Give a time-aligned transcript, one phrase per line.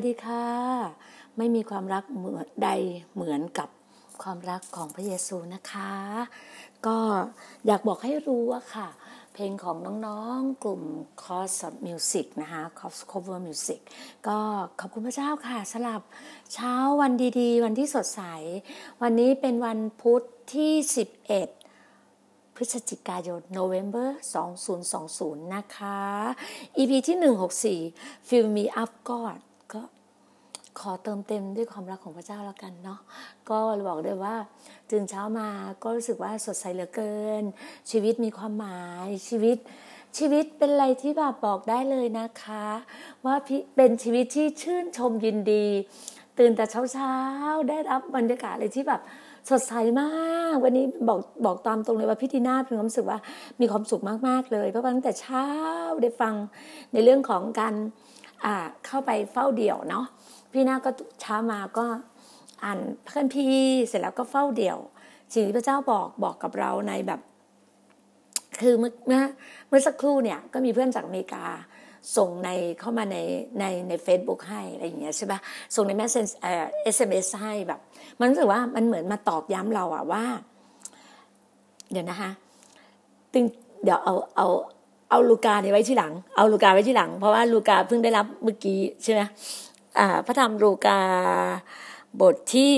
[0.00, 0.46] วัสดีค่ะ
[1.36, 2.70] ไม่มีความรักเหมือนใด
[3.14, 3.68] เหมือนกับ
[4.22, 5.92] ความรักของพระเยซูนะคะ
[6.86, 6.98] ก็
[7.66, 8.88] อยากบอกให้รู้ว่าค่ะ
[9.34, 9.76] เพลงของ
[10.06, 10.82] น้องๆกลุ่ม
[11.22, 13.80] c o s Music นะคะ c o s Cover Music
[14.26, 14.38] ก็
[14.80, 16.02] ขอบคุณพระเจ้าค่ะสลับ
[16.54, 18.22] เช้าวันดีๆ วันที่สดใส
[19.02, 20.22] วันนี้เป็นวันพุธ
[20.54, 20.72] ที่
[21.66, 24.08] 11พฤศจิกายน November
[24.80, 26.00] 2020 นะคะ
[26.76, 29.40] EP ที่ 164 Fill Me Up God
[30.78, 33.00] ขอเติมเต็มด้วยความรักของพระเจ้าแล้วกันเนาะ
[33.50, 33.58] ก็
[33.88, 34.34] บอกเลยว่า
[34.90, 35.48] ตื่นเช้ามา
[35.82, 37.42] ก็รู้สึกว่าสดใสเหลือเกิน
[37.90, 39.56] ชีวิตมีความหมายชีวิต
[40.18, 42.66] ชีวิตเป็นอะไรที่แบบบอกได้เลยนะคะ
[43.24, 43.34] ว่า
[43.76, 45.66] เป็นชีวิตที่ชื่นชมยินดี
[46.38, 49.00] ตื่นแต่เช้าๆได้รับบรรยากาศอะไรที่แบบ
[49.50, 50.08] สดใสมา
[50.52, 53.18] กวันนี้บอกบอกตามตรงเลยว่าพี่ทีน่าเป็นความรู้สึกว่า
[53.60, 55.46] มีความสุขมากๆเลยเพราะว่าตั้งแต่เช้า
[56.02, 56.34] ได้ฟัง
[56.92, 57.74] ในเรื่องของการ
[58.44, 58.54] อ่า
[58.86, 60.06] เข้าไปเฝ้าเดี่ยวเนาะ
[60.52, 61.86] พี่นาก็เช้ามาก็
[62.64, 64.78] อ่านพระคัมภีร์เสร็จแล้วก็เฝ้าเดี่ยว
[65.32, 67.20] สิ่งที่พระเจ้าบอกบอกกับเราในแบบ
[68.60, 68.92] คือเมื่อ
[69.68, 71.44] เมื่อสักครู่เนี่ย ก็มีเพื่อนจากอเมริกา
[72.16, 72.50] ส่งใน
[72.80, 73.16] เข้ามาใน
[73.58, 75.38] ในใน Facebook ให้อะไรอย่างเงี้ยใช่ปะ
[75.74, 77.80] ส่งใน message เอ่อ SMS ให้แบบ
[78.18, 80.24] มันรู้สึกว่ามันเหมือนมาตอกย้ำเราอะว่า
[81.92, 82.30] เดี๋ยวนะคะ
[83.32, 83.44] ตึง
[83.84, 84.46] เดี๋ยวเอาเอา
[85.10, 89.20] เอาลูกาเนี่ยไว้ที่หลัง เอาลูกาไว้ที่หลัง เพราะว่าลูกาเพิ่งได้รับเมื่อกี้ใช่ไหม
[90.26, 91.00] พระธรรมลูกา
[92.20, 92.72] บทที่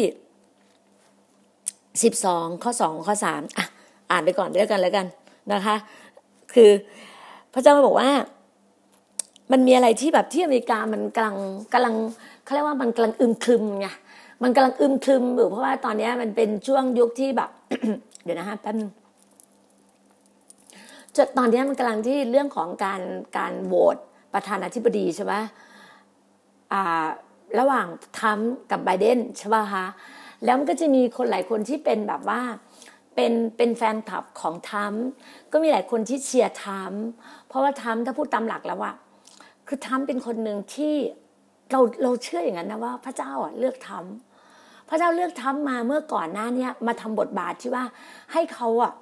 [2.03, 3.67] สิบสองข้อสองข้อสามอะ
[4.11, 5.07] อ่านไปก่อนแล้วกันแล้วกัน
[5.53, 5.77] นะคะ
[6.55, 6.71] คือ
[7.53, 8.11] พระเจ้าบอกว่า
[9.53, 11.37] มันมีอะไรที่แบบที่อเมริกามันกำลัง
[11.73, 11.95] กำลัง
[12.45, 13.87] เขาเรียกว่ามันกำลังอึมครึมไง
[14.43, 17.51] มันกำลังอึมครึมอยู่เพราะว่าตอนนี้มันเป็นช่วงยุคที่แบบ
[18.25, 18.91] เดี๋ยวนะฮะแป๊บนึง
[21.17, 23.03] จนตอนนี้มันกำลังที่เรื่องของการ
[23.37, 23.97] การโหวต
[24.35, 25.35] ประธานาธิบดีใช่ไหม
[27.59, 27.87] ระหว่าง
[28.19, 29.87] ทรัมป์กับไบเดนใช่ป่ะคะ
[30.45, 32.41] แล้วมันก็จะมีคนหลายคนที่เป็นแบบว่า
[33.15, 35.05] เป็นเป็นแฟนคลับของทรัมป์
[35.53, 37.05] ก็มีหลายคนที่เชียร์ทรัมป์
[37.49, 38.93] เพราะว่าทรัมป์ถ้าพูดตามหลักแล้วว่า
[39.67, 40.95] คือทรัมป์เป็นคนหนึ่งที่
[41.71, 44.15] เราเราเชื่ออย่างนั้นนะว่าพระเจ้าอะเลือกทรัมป์
[44.89, 47.85] พระเจ้าเลือกทรัมป์มาเมื่อก่อนหน้าเนี้ยมาทำบทบาทที่ว่า
[48.33, 48.93] ให้เขาอะ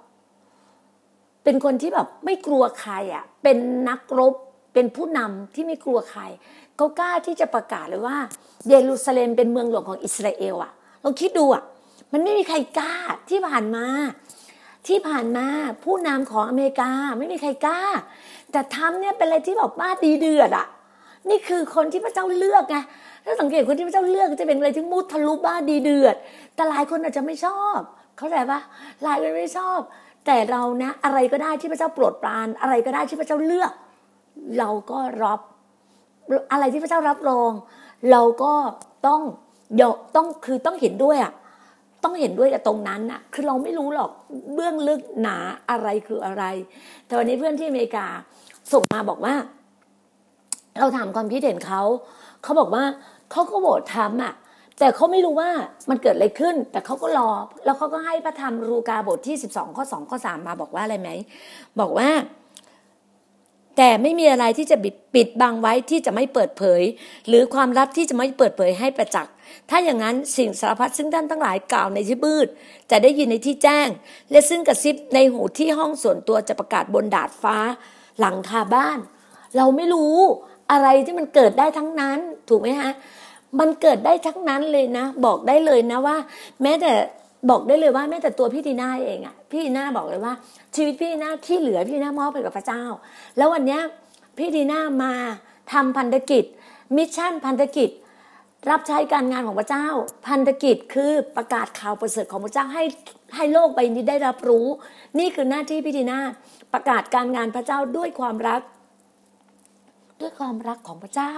[1.44, 3.58] เป็นคนที่แบบไม่กลัวใครอะเป็น
[3.88, 4.34] นักรบ
[4.74, 6.22] เป็นผู้นำที่ไม่กลัวใคร
[6.80, 8.16] เขากล้าที่จะประกาศเลยว่า
[8.68, 10.72] เยรูซาเล็มเป็นเมืองหลวงของอิสราเอลอะ
[11.04, 11.62] ลองคิดดูอะ
[12.12, 12.94] มันไม่มีใครกล้า
[13.30, 13.86] ที่ผ่านมา
[14.86, 15.46] ที่ผ่านมา
[15.84, 17.80] ผู้นำของอเมริกาไม่มีใครกล้า
[18.52, 20.66] แต่ทำเนี่ยเป็นอะไรที่แบบบ้าดีเดือดอะ
[21.28, 22.76] นี่คือคนที่พระเจ้าเลือกไง
[23.24, 26.16] ถ้าสังเกตคนที่พระเจ้าเลือกจะเป็นอะไรที่มุทะลุบ้าดีเดือด
[26.54, 27.78] แต่หลายคนอาจจะไม่ชอบ
[28.16, 28.60] เข้าใจปะ
[29.02, 29.78] หลายคนไม่ชอบ
[30.26, 33.72] แต่เรานะ อะไรก็ได้ที่พระเจ้าโปรดปรานอะไรก็ได้ที่พระเจ้าเลือก
[34.58, 35.40] เราก็รับ
[36.52, 37.50] อะไรที่พระเจ้ารับรอง
[38.10, 38.52] เราก็
[39.06, 39.20] ต้อง
[39.80, 41.32] ยกต้องคือต้องเห็นด้วยอะ
[42.04, 44.10] ต้องเห็นด้วยกับตรงนั้นน่ะ คือเราไม่รู้หรอก
[44.54, 45.36] เบื้องลึกหนา
[45.70, 46.44] อะไรคืออะไร
[47.06, 48.06] แต่วันนี้เพื่อนที่อเมริกา
[48.72, 49.34] ส่งมาบอกว่า
[50.78, 51.82] เราถามความคิดเห็นเขา
[52.42, 52.84] เขาบอกว่า
[53.30, 54.34] เขาก็โหวตทำอะ
[54.78, 55.50] แต่เขาไม่รู้ว่า
[55.90, 57.30] มันเกิดอะไรขึ้น แต่เขาก็รอ
[57.64, 61.10] แล้วเขาก็ให้พระธรรมรูกาบทที่12ข้อ2ข้อ3มาบอกว่าอะไรไหม
[61.80, 62.08] บอกว่า
[63.82, 66.82] แต่ไม่มีอะไรที่จะปิดปิดบังไว้ที่จะไม่เปิดเผย
[67.28, 69.32] หรือความลับที่จะไม่เปิดเผยให้ประจักษ์
[69.70, 72.46] ถ้าอย่างนั้นสิ่งสารพัดซึ่งท่านทั้งหลายกล่าวในที่มืด
[72.90, 73.88] จะได้ยินในที่แจ้ง
[74.30, 77.56] และซึ่งกระซิบในหูที่ห้องส่วนตัวจะประกาศบนดาดฟ้า
[78.20, 78.98] หลังคาบ้าน
[79.56, 80.16] เราไม่รู้
[80.72, 82.18] อะไรที่มันเกิดได้ทั้งนั้น
[82.48, 82.92] ถูกไหมฮะ
[83.58, 86.16] มันเกิดได้ทั้งนั้นเลยนะ บอกได้เลยนะว่า
[86.62, 86.92] แม้แต่
[87.48, 90.32] บอกได้เลยว่าแม้แต่ตัวพี่ดีน่าเองอะพี่ดีน่าบอกเลยว่า
[90.76, 92.82] ชีวิตพี่ดีน่าที่เหลือพี่ดีน่ามอบไปกับพระเจ้า
[93.36, 93.82] แล้ววันเนี้ย
[94.38, 95.12] พี่ดีน่ามา
[95.72, 96.44] ทำพันธกิจ
[96.96, 97.90] mission พันธกิจ
[98.70, 99.86] รับใช้การงานของพระเจ้า
[100.26, 102.84] พันธกิจคือประกาศข่าวประเสริฐของพระเจ้าให้
[103.36, 104.66] ให้โลกใบนี้ได้รับรู้
[105.18, 106.20] นี่คือหน้าที่พี่ดีน่า
[106.72, 108.62] ประกาศการงานพระเจ้าด้วยความรัก
[110.20, 111.34] ด้วยความรักของพระเจ้า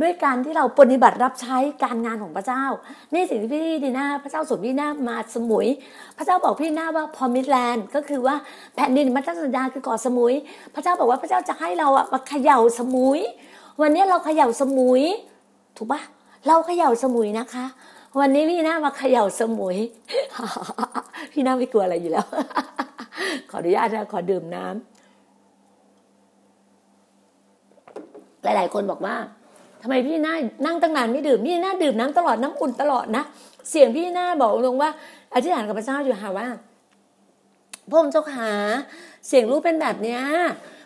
[0.00, 2.64] ด้วยการที่เราปฏิบัติรับใช้การงานของพระเจ้า
[3.14, 5.66] นี่สิ่งที่พี่ดีนาพระเจ้าส่งพี่ดีนามาสมุย
[6.16, 8.36] พระเจ้าบอกพี่ดีนาว่าพอมิดแลนด์ก็คือว่า
[8.74, 10.34] แผ่นดินมัทสัญญาคือเกาะสมุย
[10.74, 13.20] พระเจ้าบอกว่าพระเจ้าจะให้เราอะมาเขย่าสมุย
[13.80, 15.02] วันนี้เราเขย่าสมุย
[15.76, 16.00] ถูกปะ
[16.46, 17.66] เราเขย่าสมุยนะคะ
[18.20, 19.76] วันนี้พี่หน้ามาเขย่าสมุย
[21.32, 22.26] พี่หน้าไม่กลัวอะไรอยู่แล้ว
[23.50, 24.76] ขออนุญาตนะขอดื่มน้ำ
[28.42, 29.16] หลาย ๆ คนบอกว่า
[29.82, 30.34] ทำไมพี่หน้า
[30.66, 33.24] นั่งตั้งนานไม่ดื่มพี่หน้าดื่มน้ำตลอดน้ำอุ่นตลอดนะ
[33.70, 34.90] เสียงพี่หน้าบอกตรงว่า
[35.34, 36.48] อธิษฐานกับพระเจ้าอยู่ค่ะว่า
[37.88, 38.52] พระองค์เจ้าขา
[39.26, 40.20] เสียงลูกเป็นแบบเนี้ย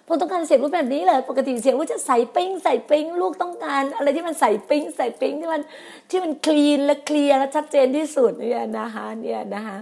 [0.07, 5.61] พระองค์ต้องการเสียงลูกแบบนี้เลยปกติเสียงลูกจะใส่ปิ้งใส่ปิ้งลูกต้องการ อะไรที่มันใส่ปิ้งใส่ปิ้งที่มัน
[6.11, 9.77] ที่มันคลีนและเคลียร์และชัดเจนที่สุดเนี่ยนะคะเนี่ยนะคะ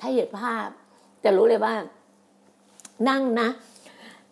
[0.00, 0.68] ถ้าเห็นภาพ
[1.24, 1.74] จะรู้เลยว่า
[3.08, 3.48] นั่งนะ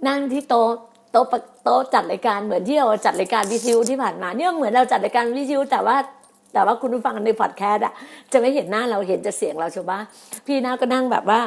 [0.09, 0.71] นั่งที่โต๊ะ
[1.13, 1.25] โต๊ะ
[1.65, 5.97] โต๊ะจัดรายการเหมือนที่เราจัดรายการวิทยุที่ผ่านมาเนี่ยเหมือนเราจัดรายการวิทยุแต่ว่า
[6.53, 7.93] แต่ว่าคุณผู้ฟังในพอดแคสต์อะ
[8.33, 9.99] จะไม่เห็นหน้าเราเห็นจะเสียงเราใช่ปะ
[10.47, 11.41] พี่น้าก็นั่งแบบว่า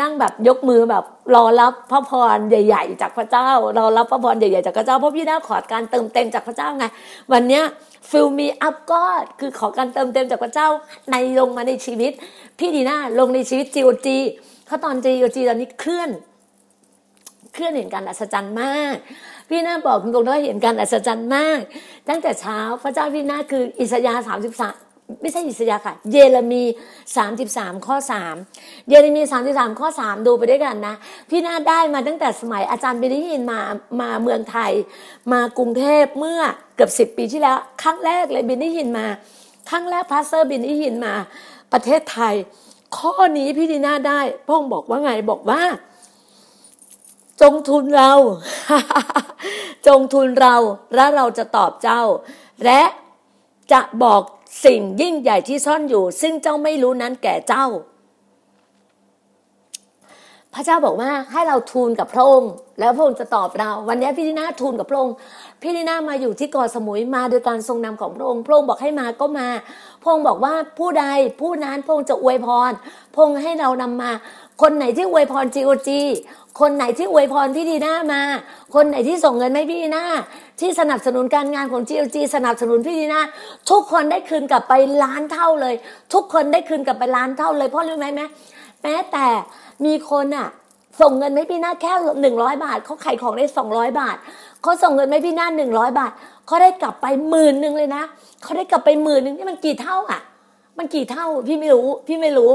[0.00, 1.04] นั่งแบบยกมือแบบ
[1.34, 6.84] รอรับพระพรใหญ่ ๆ จากพระเจ้ารอรับพระพรใหญ่ๆจากพระเจ้าเพราะพี่น้าขอการเติมเต็มจากพระเจ้าไง
[7.32, 7.64] วันเนี้ย
[8.10, 9.02] ฟิลมีอัพก็
[9.40, 10.68] คือขอการเติมเต็มจากพระเจ้า
[11.10, 12.12] ในลงมาในชีวิต
[12.58, 14.18] พี่ดีน่าลงในชีวิตจีโอจี
[14.66, 16.10] เขาตอนจีโอจีตอนนี้เคลื่อน
[17.52, 18.96] เคลื่อนเห็นการอัศจรรย์มาก
[19.48, 21.60] พี่นาบอกตรงๆว่าเห็นการอัศจรรย์มาก
[22.08, 24.76] ตั้งแต่เช้าพระเจ้าพี่นาคืออิสยาห์สามสิบสาม
[25.22, 26.64] ไม่ใช่อิสยาค่ะ เยเรมี
[27.16, 28.34] สามสิบสามข้อสาม
[28.88, 30.94] เยเรมีสามสิบสามข้อสามดูไปด้วยกันนะ
[31.30, 33.60] พี่นาได้มาตั้งแต่สมัยอาจารย์เบนิฮินมา
[34.00, 34.72] มาเมืองไทย
[35.32, 36.40] มากรุงเทพเมื่อ
[36.76, 39.06] เกือบสิบปีที่แล้ว ครั้งแรกเลยเบนิฮินมา
[39.70, 41.14] ครั้งแรก Pastor Benny Hinn มา
[41.72, 42.34] ประเทศไทย
[42.96, 45.62] ข้อนี้พี่ดีน่าได้พ่องบอกว่าไงบอกว่า
[47.42, 48.12] จงทูลเรา
[49.86, 50.54] จงทูลเรา
[50.94, 52.02] และเราจะตอบเจ้า
[52.64, 52.82] และ
[53.72, 54.22] จะบอก
[54.64, 57.66] สิ่งยิ่งใหญ่ที่ซ่อนอยู่ ซึ่งเจ้าไม่รู้นั้นแก่เจ้า
[60.54, 65.14] พระเจ้าบอกว่าให้เราทูลกับพระองค์ แล้วพระองค์จะตอบเรา วันนี้พี่ดีน่าทูลกับพระองค์
[65.62, 69.48] พี่ดินามาอยู่ที่เกาะสมุยมาโดยการทรงนำของพระองค์พระองค์บอกให้มาก็มา
[70.02, 71.04] พระองค์บอกว่าผู้ใด
[71.40, 72.72] ผู้นั้นพระองค์จะอวยพร
[73.14, 74.10] พระองค์ให้เรานำมา
[74.62, 76.00] คนไหนที่อวยพรจีโอจี
[76.58, 78.22] คนไหนที่อวยพรพี่ดีน่ามา
[78.74, 80.04] คนไหนที่ส่งเงินให้พี่ดีน่า
[80.60, 83.20] ที่สนับสนุนการงานของจีโอจีสนับสนุนพี่ดีน่า
[83.70, 85.74] ทุกคนได้คืนกลับไปล้านเท่าเลย
[86.14, 88.26] ทุกคนได้คืนกลับไปล้านเท่าเลยเพราะรู้ไหมแม่
[88.82, 89.26] แม้แต่
[89.84, 90.48] มีคนอะ
[91.00, 91.92] ส่งเงินให้พี่หน้าแค่
[92.22, 94.16] หนึ่งร้อยบาทเขาขายของได้สองร้อยบาท
[94.62, 96.12] เขาส่งเงินให้พี่หน้าหนึ่งร้อยบาท
[96.46, 98.02] เขาได้กลับไปหมื่นหนึ่งเลยนะ
[98.42, 100.20] เขาได้กลับไปหมื่นหนึ่งนี่มันกี่เท่าอะ
[100.78, 102.50] มันกี่เท่าพี่ไม่รู้ พี่ไม่รู้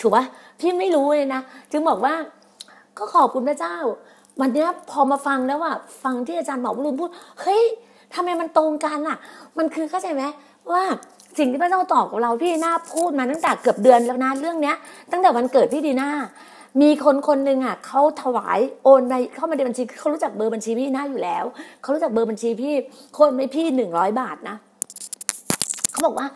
[0.00, 0.24] ถูกปะ
[0.60, 1.40] พี่ไม่รู้เลยนะ
[1.72, 2.14] จึงบอกว่า
[2.98, 3.76] ก็ขอบคุณพระเจ้า
[4.40, 7.62] วันนี้พอมาฟังแล้วอะฟังที่อาจารย์หมอวรุณพูด เฮ้ย
[8.14, 9.18] ทำไมมันตรงกันอะ
[9.58, 10.22] มันคือเข้าใจไหม
[10.70, 10.82] ว่า
[11.38, 14.76] สิ่งที่พระเจ้าตอบกับเราพี่ดีนาพูดมาตั้งแต่เกือบเดือนแล้วนะเรื่องเนี้ย
[15.12, 16.08] ตั้งแต่วันเกิดพี่ดีนา
[16.80, 21.44] มีคนคนหนึ่งอะเขาถวายโอนไปเข้ามาในบัญชีเขารู้จักเบอร์บัญชีพี่น่าอยู่แล้ว
[21.82, 22.74] เขารู้จักเบอร์บัญชีพี่
[23.18, 24.56] คนไม่พี่หนึ่งร้อยบาทนะ
[25.92, 26.26] เขาบอกว่า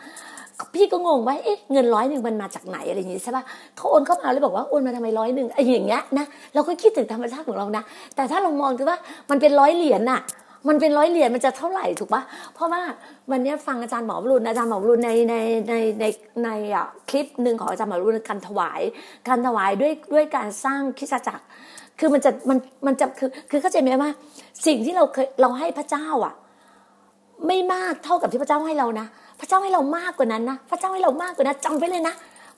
[0.75, 3.43] พี่ก็งงว่าเอ๊ะเงินร้อยหนึ่งมันมาจากไหนอะไรอย่างงี้ใช่ปะ
[3.75, 7.83] เขาโอนเข้ามาเลยบอกว่าโอนมาทำไมร้อยหนึ่งไอ้อย่างเงี้ยนะเราก็คิดถึงธรรมชาติของเรานะ
[8.15, 8.97] แต่ถ้าเรามองดูว่า
[9.29, 10.21] มันเป็นร้อยเหรียญน่ะ
[10.67, 12.21] มันเป็นร้อยเหรียญมันจะเท่าไหร่ถูกปะ
[12.53, 12.81] เพราะว่า
[13.31, 15.35] วันนี้ฟังอาจารย์หมอวรุณอาจารย์หมอวรุณในใน
[15.69, 16.05] ในใน
[16.43, 18.81] ในอะคลิปหนึ่งของอาจารย์หมอวรุณการถวาย
[19.27, 21.45] การถวายด้วยด้วยการสร้างคิสจักร
[21.99, 24.11] คือมันจะมันมันจะคือคือเข้าใจไหมว่า
[24.65, 26.33] สิ่งที่เราเคยเราให้พระเจ้าอะ
[27.47, 29.07] ไม่มากเท่ากับที่พระเจ้าให้เรานะ
[29.39, 32.15] พระเจ้าให้เรามากกว่านั้นนะ พระเจ้าให้เรามากกว่านั้นจำไว้เลยนะ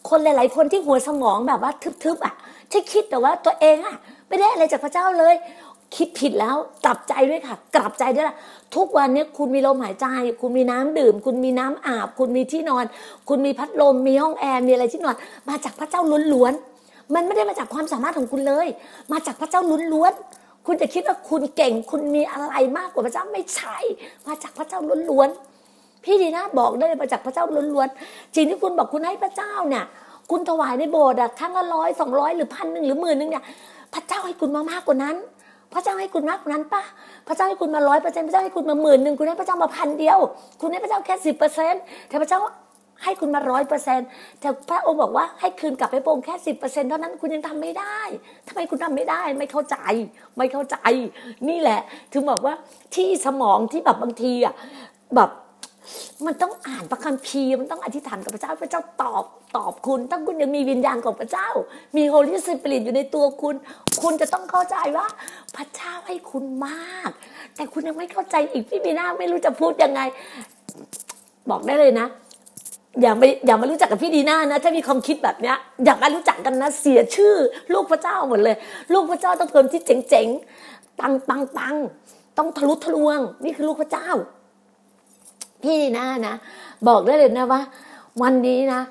[0.10, 1.72] คนหลาย ๆ คนที่หัวสมองแบบว่า
[2.04, 2.34] ทึบๆอะ
[2.72, 3.96] ที่คิดแต่ว่าตัวเองอะ
[4.28, 5.36] ไม่ได้อะไรจากพระเจ้าเลย
[5.96, 6.56] คิดผิดแล้ว
[6.86, 8.36] กลับใจด้วยค่ะ กลับใจด้วยล่ะ
[8.76, 10.08] ทุกวันนี้คุณมีลมหายใจ
[10.42, 12.86] คุณมีน้ำดื่ม คุณมีน้ำอาบ คุณมีที่นอน
[13.30, 15.16] คุณมีพัดลมมีห้องแอร์มีอะไรที่นอน
[15.50, 16.02] มาจากพระเจ้า
[16.34, 18.68] ล้วนๆมันไม่ได้มาจากความสามารถของคุณเลย
[19.12, 19.62] มาจากพระเจ้า
[19.94, 23.78] ล้วนๆคุณจะคิดว่าคุณเก่ง คุณมีอะไรมากกว่าพระเจ้าไม่ใช่
[24.28, 24.80] มาจากพระเจ้า
[25.10, 25.55] ล้วนๆ
[26.06, 29.86] พี่ดีนะบอกได้มาจากพระเจ้าล้วนๆจริงที่คุณบอกคุณให้พระเจ้าเนี่ย
[30.32, 33.44] คุณถวายในโบสถ์อะครั้งละร้อยสองร้อยหรือพันหนึ่งหรือหมื่นหนึ่งเนี่ย
[33.94, 35.16] พระเจ้าให้คุณมามากกว่านั้น
[35.74, 36.84] พระเจ้าให้คุณมากกว่านั้นปะ
[37.28, 40.20] พระเจ้าให้คุณมาร้อยเปอร์เซ็นต์พระเจ้าให้คุณมาหมื่นหนึ่งคุณให้พระเจ้ามาพันเดียว
[40.62, 42.40] คุณให้พระเจ้าแค่สิบเปอร์เซ็นต์แต่พระเจ้า
[43.04, 44.08] ให้คุณมาร้อยเปอร์เซ็นต์
[44.40, 48.00] แต่พระองค์บอกว่าให้คืนกลับให้พรงแค่สิบเปอร์เซ็นต์เท่านั้นคุณยังทำไม่ได้
[48.48, 49.78] ทำไมคุณทำไม่ได้ ไม่เข้าใจ
[50.38, 50.78] ไม่เข้าใจ
[51.50, 51.80] นี่แหละ
[52.12, 52.54] ถึงบอกว่า
[52.96, 54.54] ที่สมองที่แบบบางทีอะ
[55.16, 55.30] แบบ
[56.26, 59.26] มันต้องอ่านพระคัมภีร์มันต้องอธิษฐานกับพระเจ้าพระเจ้าตอบ
[59.58, 61.50] ตอบคุณต้องคุณยังมีวิญญาณของพระเจ้า
[61.98, 63.56] มีโฮลิสปิริตอยู่ในตัวคุณ
[64.02, 65.08] คุณจะต้องเข้าใจว่า
[65.56, 67.10] พระเจ้าให้คุณมาก
[67.56, 70.02] แต่คุณยังไม่เข้าใจอีกพี่บีนาไม่รู้จะพูดยังไง
[71.50, 72.08] บอกได้เลยนะ
[73.02, 77.34] อย่าไปอย่ามารู้จักกับพี่ดีน่านะถ้ามีความคิดแบบเนี้ยอย่ามารู้จักกันนะเสียชื่อ
[77.74, 78.56] ลูกพระเจ้าหมดเลย
[78.94, 81.76] ลูกพระเจ้าต้องเป็นที่เจ๋งๆปังปังปัง
[82.38, 84.10] ต้องทะลุทะลวง นี่คือลูกพระเจ้า
[85.66, 86.36] พี่ดีน่านะ
[86.88, 87.62] บอกได้เลยนะว่า
[88.22, 88.82] วันนี้นะ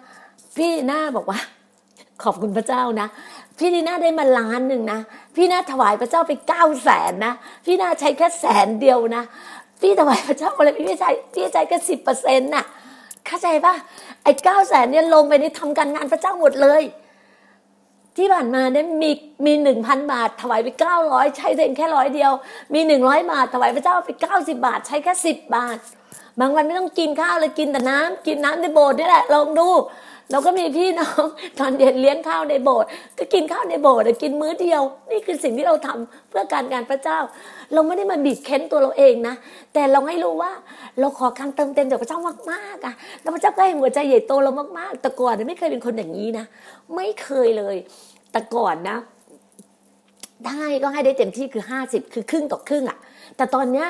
[0.57, 1.39] พี่ดีน่าบอกว่า
[2.23, 3.09] ขอบคุณพระเจ้านะ
[3.59, 5.01] พี่ดีน่าได้มาล้านหนึ่งนะ
[5.37, 7.33] พี่น่าถวายพระเจ้าไปเก้าแสนนะ
[7.67, 9.23] พี่น่าใช้แค่แสนเดียวนะ
[9.81, 12.65] พี่ถวายพระเจ้าอะไรพี่ไม่ใช้พี่ใช้แค่สิบเปอร์เซ็นต์น่ะ
[13.27, 13.75] เข้าใจปะ
[14.23, 16.83] ไอ้เก้าแสนเนี่ยลงไปในทำการงานพระเจ้าหมดเลย
[18.17, 19.11] ที่ผ่านมาเนี่ยมี
[19.47, 22.33] มีหนึ่งพันบาท ถวายไปเก้าร้อยใช้เพียงแค่ร้อยเดียว
[22.75, 25.79] มีหนึ่งร้อยบาท ถวายพระเจ้าไปเก้าสิบาท ใช้แค่สิบบาท
[26.41, 29.69] บางวันไม่ต้องกินข้าวเลยกินแต่น้ำกินน้ำในโบสถ์นี่แหละลองดู
[30.31, 31.25] เราก็มีพี่น้อง
[31.59, 32.89] ตอนเย็นเลี้ยงข้าวในโบสถ์
[33.19, 37.19] ก็กินข้าวในโบสถ์กินมื้อเดียว นี่คือสิ่งที่เราทำเพื่อการงานพระเจ้า
[37.73, 39.35] เราไม่ได้มาบีบเค้นตัวเราเองนะ
[39.75, 40.53] แต่เราให้รู้ว่า
[41.01, 42.19] เราขอการเติมเต็มจากพระเจ้า
[42.51, 46.45] มากๆอะแล้วพระเจ้าก็ให้หัวใจใหญ่โตเรามากๆ แต่ก่อนไม่เคยเป็นคนอย่างนี้นะ
[46.97, 47.77] ไม่เคยเลย
[48.33, 48.97] แต่ก่อนนะ
[50.47, 52.99] ได้ก็ให้ได้เต็มที่คือห้าสิบคือครึ่งต่อครึ่งอะ
[53.37, 53.87] แต่ตอนเนี้ย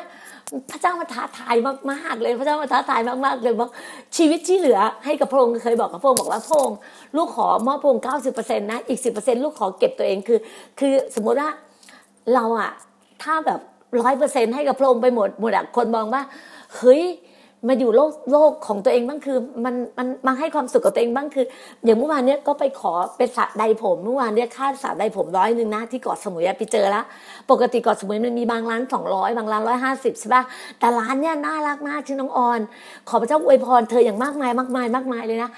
[0.71, 1.57] พระเจ้ามาท้าทาย
[1.91, 3.69] มากๆเลยพระเจ้ามาท้าทายมากๆเลยว่า
[4.17, 6.79] ชีวิตที่เหลือให้กับพระองค์เคยบอกกับพระองค์บอกว่าพระองค์
[7.17, 10.39] ลูกขอมอบพระองค์เก้าสิบเปอร์เซ็นต์นะอีกสิบเปอร์เซ็นต์ลูกขอเก็บตัวเองคือ
[10.79, 11.51] คือสมมติว่า
[12.35, 12.71] เราอะ
[13.23, 13.61] ถ้าแบบ
[14.01, 16.23] ร้อยเปอร์เซ็นต์ให้กับพระองค์ไปหมดหมดอะคนมองว่า
[16.77, 17.03] เฮ้ย
[17.69, 21.45] มาอยู่โลกโลกของตัวเองบ้างคือ มันมันมาให้ความสุขกับตัวเองบ้างคือ
[21.85, 27.05] อย่างเมื่อวานเนี้ยก็ไปขอเป็นสระใดผมเมื่อวานเนี้ยค่าสระใดผมร้อยหนึ่งนะที่เกาะสมุยไปเจอแล้ว
[27.51, 30.43] ปกติเกาะสมุยมันมีบางร้านสองร้อยบางร้านร้อยห้าสิบใช่ป่ะ
[30.79, 32.61] แต่ร้านเนี้ยน่ารักมากชื่อน้องออน
[33.09, 35.51] ขอพระเจ้าอวยพรเธออย่างมากมายมากมายมากมายเลยนะ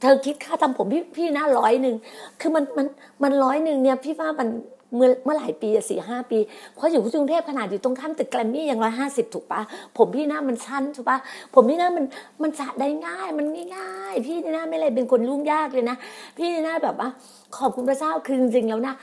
[0.00, 1.96] เธอคิดค่าทำผมพี่พี่น่าร้อยหนึ่ง
[2.40, 2.86] คือมันมัน
[3.22, 4.48] มันร้อยหนึ่งเนี่ยพี่ว่ามัน
[4.94, 6.38] เมื่อเมื่อหลายปีสี่ห้าปี
[6.74, 9.60] เพราะอยู่ที่กรุงเทพขนาดอยู่ตรงข้ามตึกแกรมมี่ยังร้อยห้าสิบถูกปะ
[9.96, 11.18] ผมพี่หน้ามันชั้นถูกปะ
[11.54, 12.04] ผมพี่หน้ามัน
[12.42, 15.96] มันสะได้ง่าย มันง่ายๆพี่หน้าไม่เลยเป็นคนรุ่งยากเลยนะ
[16.38, 17.08] พี่หน้าแบบว่า
[17.56, 18.94] ขอบคุณพระเจ้าคือจริงๆแล้วนะ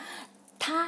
[0.65, 0.81] ถ้า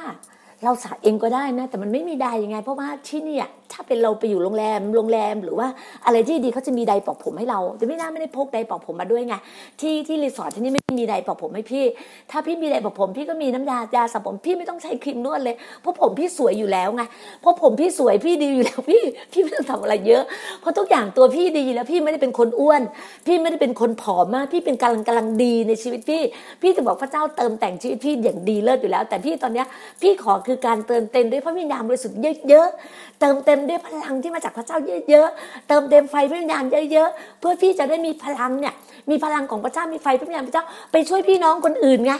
[0.64, 5.68] เราสระเองก็ได้นะ แต่มันไม่มีได้ยังไง เพราะว่าที่นี่อะ ถ้าเป็นเราไปอยู่โรงแรม โรงแรมหรือว่า
[6.06, 9.34] อะไรที่ดีเขาจะมีไดร์เป่าผมให้เราแต่พี่น่าไม่ได้พกไดร์เป่าผมมาด้วยไง
[9.80, 11.84] ที่ที่รีสอร์ทที่นี่ไม่มีไดร์เป่าผมให้พี่
[12.30, 17.02] ถ้าพี่มีไดร์เป่าผม พี่ก็มีน้ำยายาสระผมพี่ไม่ต้องใช้ครีมนวดเลยเพราะผมพี่สวยอยู่แล้วไง
[17.40, 20.22] เพราะผมพี่สวยพี่ดีอยู่แล้วพี่พี่ไม่ต้องทำอะไรเยอะ
[20.60, 22.82] เพราะทุกอย่างตัวพี่ดีแล้วพี่ไม่ได้เป็นคนอ้วน
[23.26, 26.22] พี่ไม่ได้เป็นคนผอมมาก พี่เป็นกำลังกำลังดีในชีวิตพี่
[26.62, 29.66] พี่จะบอกพระเจ้าเติมแต่งชีวิตพี่อย่างดีเลิศอยู่แล้ว แต่พี่ตอนเนี้ย
[30.02, 38.74] พี่ขอคือการเติมเต็มด้วยพระวิญญาณบริสุทธิ์เยอะๆเติมเต็มด้วยพลังที่มาจากพระเจ้าเยอะๆ เติมเต็มไฟพระวิญญาณเยอะๆ เพื่อพี่จะได้มีพลังเนี่ย
[39.10, 42.12] มีพลังของพระเจ้ามีไฟพระวิญญาณพระเจ้าไปช่วยพี่น้องคนอื่นไง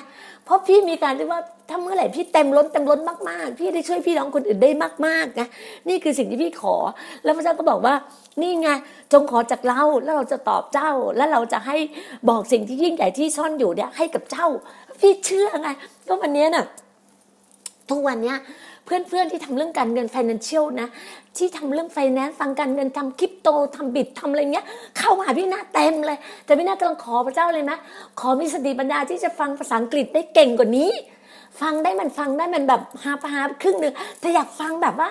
[0.45, 4.71] เพราะพี่มีการที่ว่าถ้าเมื่อไหร่พี่เต็มล้นเต็มล้นมากๆ พี่ได้ช่วยพี่น้องคนอื่นได้
[5.07, 5.43] มากๆไง
[5.89, 6.77] นี่คือสิ่งที่พี่ขอ
[7.25, 7.95] แล้วพระเจ้าก็บอกว่า
[8.43, 8.69] นี่ไง
[9.13, 11.77] จงขอจากเราแล้วเราจะตอบเจ้า แล้วเราจะให้
[12.29, 14.47] บอกสิ่งที่ยิ่งใหญ่ที่ซ่อนอยู่เนี่ยให้กับเจ้า
[15.01, 15.69] พี่เชื่อไง
[16.09, 16.65] ก็วันนี้น่ะ
[17.91, 18.37] ทุกวันเนี้ย
[18.91, 20.89] เพื่อนๆที่ทำเรื่องการเงิน financial นะ
[21.37, 24.67] ที่ทำเรื่องไฟแนนซ์ฟังการเงินทำคริปโตทำบิตทำอะไรเงี้ย
[24.99, 27.79] เข้ามาพี่หน้าเต็มเลย แต่พี่หน้ากำลังขอพระเจ้าเลยนะ
[28.21, 30.91] ขอมีสติปัญญาที่จะฟังภาษาอังกฤษได้เก่งกว่านี้
[31.61, 35.11] ฟังได้มันฟังได้มันแบบฮาปฮาครึ่งหนึ่งแต่อยากฟังแบบว่า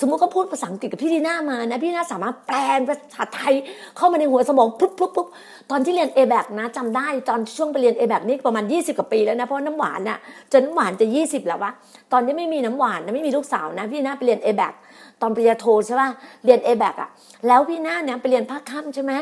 [0.00, 2.56] สมมุติเขาพูดภาษาอังกฤษกับพี่ดีน่ามานะพี่ดีน่าสามารถแปล
[2.88, 3.54] ภาษาไทย
[3.96, 5.28] เข้ามาในหัวสมองปุ๊บปุ๊บปุ๊บ
[5.70, 10.18] ตอนที่เรียน a b a c นะจำได้ตอนช่วงไปเรียน a b a c นี่ประมาณ 20 กว่าปีแล้วนะเพราะน้ำหวานน่ะ
[10.52, 11.72] จนน้ำหวานจะ 20 แล้ววะ
[12.12, 14.72] ตอนนี้ไม่มีน้ำหวานนะไม่มีลูกสาวนะพี่ดีน่าไปเรียน a b a c
[15.20, 16.08] ตอนปริญญาโทใช่ป่ะ
[16.44, 17.08] เรียน a b a c อะ
[17.46, 19.12] แล้วพี่หน้าเนี่ยไปเรียนภาคค่ำใช่ไหม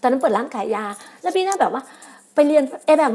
[0.00, 0.84] ตอนนั้นเปิดร้านขายยา
[1.22, 1.82] แล้วพี่น่าแบบว่า
[2.36, 3.12] ไปเรียนเอแบบ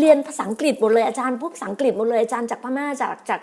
[0.00, 3.40] เรียนภาษาอังกฤษหมดเลยอาจารย์พูดภาษาอังกฤษหมดเลยอาจารย์จากพม่าจากจาก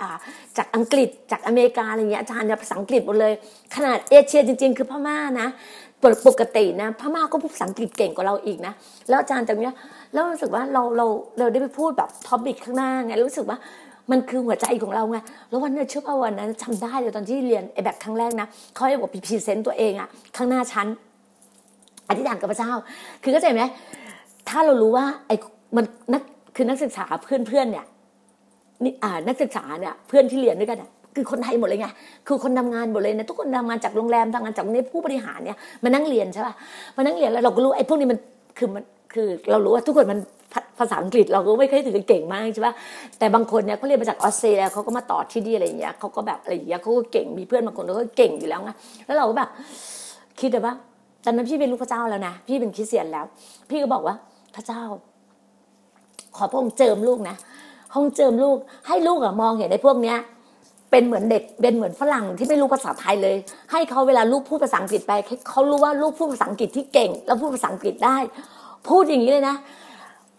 [0.00, 0.16] อ่า
[0.56, 3.32] จากอังกฤษจากอเมริกาอะไรเงี้ยอาจารย์เนี่ยภาษาอังกฤษหมดเลย
[3.74, 5.48] ขนาดเอเชียจริง ๆ คือพม่านะ
[6.26, 8.72] ปกตินะพม่าก็พูดภาษาอังกฤษเก่งกว่าเราอีกนะ
[9.08, 9.72] แล้วอาจารย์จากเนี้ย
[10.12, 11.06] แล้วรู้สึกว่าเราเรา
[11.38, 13.58] เราได้ไปพูดแบบ topic ข้างหน้าไงรู้สึกว่า
[14.10, 20.86] มันคือหัวใจของเราไง แล้ววันนั้นเชื่อป่าวันนั้นจำได้เลยตอนที่เรียนไอแบบครั้งแรกนะเขาให้บอกพรีเซนต์ตัวเองอะข้างหน้าชั้น
[22.08, 22.72] อธิษฐานกับพระเจ้า
[23.22, 23.62] คือเข้าใจไหม
[24.48, 25.36] ถ้าเรารู้ว่าไอ้
[25.76, 26.22] มันนัก
[26.56, 27.86] คือนักศึกษาเพื่อนเพื่อนเนี่ย
[28.84, 30.82] นี่อ่านักศึกษาเนี่ยเพื่อนที่เรียนด้วยกัน
[31.16, 31.88] คือคนไทยหมดเลยไง
[32.26, 36.54] คือคนทำงานหมดเลยนะทุกคนทำงานจากโรงแรมทำงานจากนี้ผู้บริหารเนี่ยมานั่งเรียนใช่ป่ะ
[36.96, 38.18] มานั่งเรียนแล้วเราก็รู้ไอ้พวกนี้มัน
[38.58, 40.18] คือมันคือเรารู้ว่าทุกคนมัน
[40.78, 42.74] ภาษาอังกฤษเราก็ไม่เคยถือเก่งมากใช่ป่ะ
[43.18, 48.70] แต่บางคนเนี่ยเขาเรียนมาจากออสเตรเลียเขาก็มาต่อที่นี่อะไรอย่างเงี้ยเขาก็แบบอะไรอย่างเงี้ยเขาก็เก่งมีเพื่อนบางคนเขาก็เก่งอยู่แล้วไง
[49.06, 49.48] แล้วเราก็แบบ
[50.40, 50.74] คิดแต่ว่า
[51.24, 53.24] ตอนนั้นพี่เป็นลูกพระเจ้าแล้วนะพี่เป็นคริสเตียนแล้ว
[53.70, 54.14] พี่ก็บอกว่า
[54.56, 54.82] พระเจ้า
[56.36, 57.36] ขอพระองค์เจิมลูกนะ
[57.90, 58.56] พระองค์เจิมลูก
[58.88, 60.18] ให้ลูกอะมองเห็นในพวกเนี้ย
[60.90, 63.36] เป็นเหมือนเด็กเป็นเหมือนฝรั่งที่ไม่รู้ภาษาไทยเลย
[63.72, 65.12] ให้เขาเวลาลูกพูดภาษาอังกฤษไป
[65.50, 68.16] เขารู้ว่าลูกพูดภาษาอังกฤษที่เก่ง แล้วพูดภาษาอังกฤษได้
[68.88, 69.56] พูดอย่างนี้เลยนะ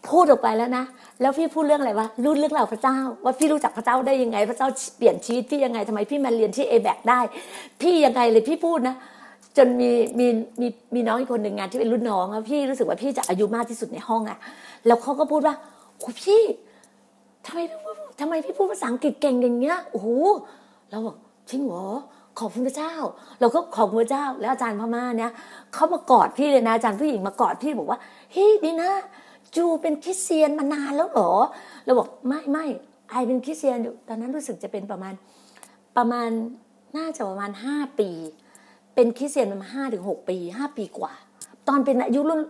[0.08, 0.84] พูดออกไปแล้วนะ
[1.20, 7.20] แล้วพี่พูดเรื่องอะไรวะรู้เรื่องราวพระเจ้า ว่าพี่รู้จักพระเจ้าได้ยังไง พระเจ้าเปลี่ยนชีวิตพี่ยังไงทำไมพี่มาเรียนที่เอแบกได้
[7.82, 8.96] พี่ยังไงเลยพี่พูดนะ
[9.56, 10.26] จนมีมี
[10.60, 14.38] มีมีน้องอีกคนหนึ่งงานที่เป็นรุ่นน้องอะพี่รู้สึกว่าพี่จะอายุมากที่สุดในห้องอะ
[14.86, 15.54] แล้วเขาก็พูดว่า
[15.98, 16.42] โอ้พี่
[17.46, 20.08] ทำไมพี่พูดทำไมพี่พูดภาษาอังกฤษเก่งอย่างเงี้ยโอ้โห
[20.90, 21.16] เราบอก
[21.50, 21.86] จริงเหรอ
[22.38, 22.92] ขอบคุณพระเจ้า
[23.40, 25.32] เราก็ขอบคุณพระเจ้า แล้วอาจารย์พม่าเนี่ย
[25.72, 27.98] เขามากอดพี่เลยนะอาจารย์ผู้หญิงมากอดพี่บอกว่า
[28.32, 28.90] เฮ้ยดีนะ
[29.56, 31.32] จูเป็นคริสเตียนมานานแล้วเหรอ
[31.84, 32.64] เราบอกไม่ไม่
[33.10, 35.14] ไอเป็นคริสเตียนอยู่ตอนนั้นรู้สึกจะเป็นประมาณ
[35.96, 36.28] ประมาณ
[36.96, 38.10] น่าจะประมาณห้าปี
[38.94, 41.12] เป็นคริสเตียนมาห้าถึงหกปีห้าปีกว่า
[41.68, 42.40] ตอนเป็นอายุรุ่น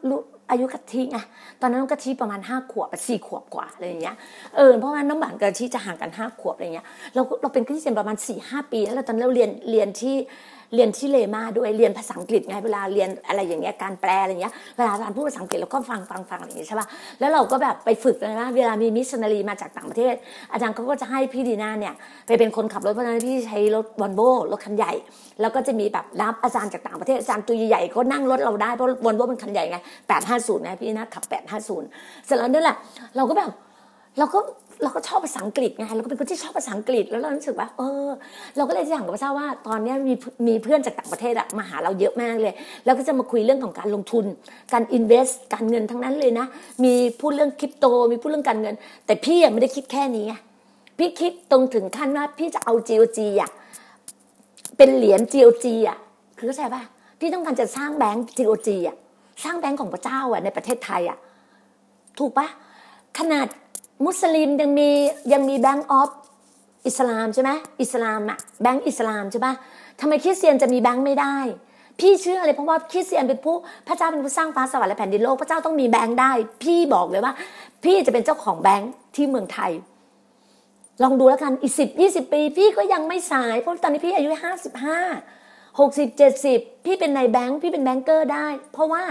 [0.50, 1.18] อายุกะทิไง
[1.60, 4.16] ตอนนั้นน้องกะทิประมาณห้าขวบสี่ขวบกว่าอะไรอย่างเงี้ย
[4.56, 10.16] เออเพราะว่าน้องหวานกะทิจะห่างกันห้าขวบอะไรเงี้ยเราเราเป็นคริสเตียนประมาณสี่ห้าปี แล้วตอนเราเรียนเรียนที่
[10.74, 16.86] เรียนที่เลมาด้วยเรียนภาษาอังกฤษไงเวลาเรียนอะไรอย่างเงี้ยการแปลอะไรเงี้ยเวลาอาจารย์พูดภาษาอังกฤษเราก็ฟังฟังฟังอะไรอย่างเงี้ยใช่ป่ะ
[17.20, 20.14] แล้วเราก็แบบไปฝึกเลยนะเวลามีมิชชันนารีมาจากต่างประเทศ
[20.52, 21.94] อาจารย์เขาก็จะให้พี่ดีน่าเนี่ย
[22.26, 24.20] ไปเป็นคนขับรถเพราะฉะนั้นพี่ใช้รถวอลโบ
[24.52, 24.92] รถคันใหญ่
[25.40, 31.88] แล้วก็จะมีแบบรับอาจารย์จากต่างประเทศอาจารย์ตัวใหญ่ก็นั่งรถเราได้เพราะวอลโบเป็นคันใหญ่ไงแปดห้าศูนย์นะพี่นะขับแปดห้าศูนย์
[32.26, 32.76] เสร็จแล้วนั่นแหละ
[33.16, 33.50] เราก็แบบ
[34.18, 34.40] เราก็
[34.84, 38.08] เราก็ชอบภาษาอังกฤษไงเราก็เป็นคนที่ชอบภาษาอังกฤษแล้วเรารู้สึกว่า เออ
[38.56, 40.14] เราก็เลยจะถามกับพระเจ้าว่า ตอนนี้มี
[40.46, 44.24] มีเพื่อนจากต่างประเทศอะมาหาเราเยอะมากเลย แล้วก็จะมาคุยเรื่องของการลงทุน
[44.72, 46.46] การอินเวสต์การเงินทั้งนั้นเลยนะ
[46.84, 48.74] มีพูดเรื่องคริปโต มีพูดเรื่องการเงิน
[49.06, 50.26] แต่พี่ไม่ได้คิดแค่นี้
[50.98, 53.50] พี่คิดตรงถึงขั้นว่าพี่จะเอา GOG อะ
[54.76, 55.98] เป็นเหรียญ GOG อะ
[56.38, 56.82] คือเข้าใจป่ะ
[57.20, 58.96] พี่ต้องการจะสร้างแบงก์ GOG อะ
[59.44, 61.18] สร้างแบงก์ของพระเจ้าอะในประเทศไทยอะ
[62.18, 62.46] ถูกปะ
[63.18, 63.46] ขนาด
[64.04, 64.88] มุสลิมยังมี
[65.32, 66.10] ยังมี bank of
[66.86, 69.54] อิสลามใช่ไหมอิสลามอะแบงก์อิสลามใช่ปะ
[70.00, 71.36] ทำไมคริสเตียนจะมีแบงก์ไม่ได้
[72.00, 73.56] พี่เชื่อเลยเพราะว่าคริสเตียนเป็นผู้
[73.88, 77.32] พระเจ้าเป็นผู้สร้างฟ้าสวรรค์และแผ่นดินโลกพระเจ้าต้องมีแบงก์ได้ พี่บอกเลยว่า
[77.84, 79.72] พี่จะเป็นเจ้าของแบงก์ที่เมืองไทย
[81.02, 84.98] ลองดูแล้วกันอีกสิบยี่สิบปี พี่ก็ยังไม่สายเพราะตอนนี้พี่อายุห้าสิบห้า
[85.80, 89.02] หกสิบเจ็ดสิบพี่เป็นนายแบงก์พี่เป็น banker ได้ เพราะว่า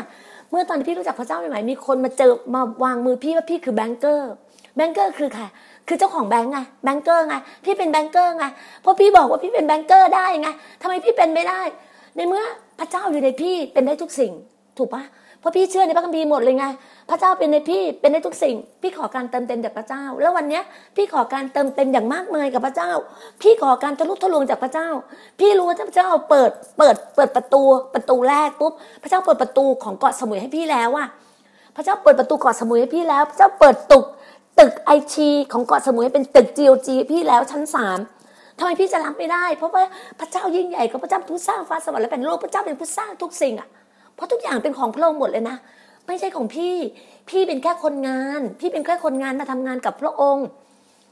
[0.49, 5.43] เมื่อตอนที่พี่รู้จักพระเจ้าใหม่ๆมีคนมาเจอมาวางมือพี่ว่าพี่คือ banker banker คือใคร
[5.87, 8.45] คือเจ้าของแบงก์ไง banker ไงพี่เป็น banker ไง
[8.81, 10.49] เพราะพี่บอกว่าพี่เป็น banker ได้ไง
[10.81, 11.61] ทำไมพี่เป็นไม่ได้
[12.15, 12.43] ในเมื่อ
[12.79, 14.31] พระเจ้าอยู่ในพี่เป็นได้ทุกสิ่ง
[14.77, 15.03] ถูกปะ
[15.39, 16.65] เพราะพี่เชื่อในพระคัมภีร์หมดเลยไง
[17.09, 20.63] พระเจ้าเป็นในพี่เป็นในทุกสิ่ง พี่ขอการเติมเต็มจากพระเจ้า แล้ววันเนี้ย
[20.95, 22.91] พี่ขอการเติมเต็มอย่างมากมายกับพระเจ้า
[23.41, 24.89] พี่ขอการทะลุทะลวงจากพระเจ้า
[25.39, 27.61] พี่รู้ว่าพระเจ้าเปิดเปิดเปิดประตู
[27.93, 31.07] ประตูแรกปุ๊บพระเจ้าเปิดประตูของเกาะสมุยให้พี่แล้วอะ
[31.75, 34.05] พระเจ้าเปิดประตูเกาะสมุยให้พี่แล้ว พระเจ้าเปิดตึก
[34.59, 37.99] ตึกไอทีของเกาะสมุยเป็นตึก GOG พี่แล้วชั้นสาม
[38.57, 39.83] ทำไมพี่จะรับไม่ได้ เพราะว่า
[40.19, 43.69] พระเจ้ายิ่งใหญ่กับพระเจ้าผู้สร้างฟ้าสวรรค์และแผ่นโลกพระเจ้าเป็นผู้สร้างทุกสิ่งอะ
[44.15, 45.57] เพราะทุกอย่างเป็นของพระองค์หมดเลยนะ
[46.07, 46.75] ไม่ใช่ของพี่
[47.29, 50.45] พี่เป็นแค่คนงาน พี่เป็นแค่คนงานมาทำงานกับพระองค์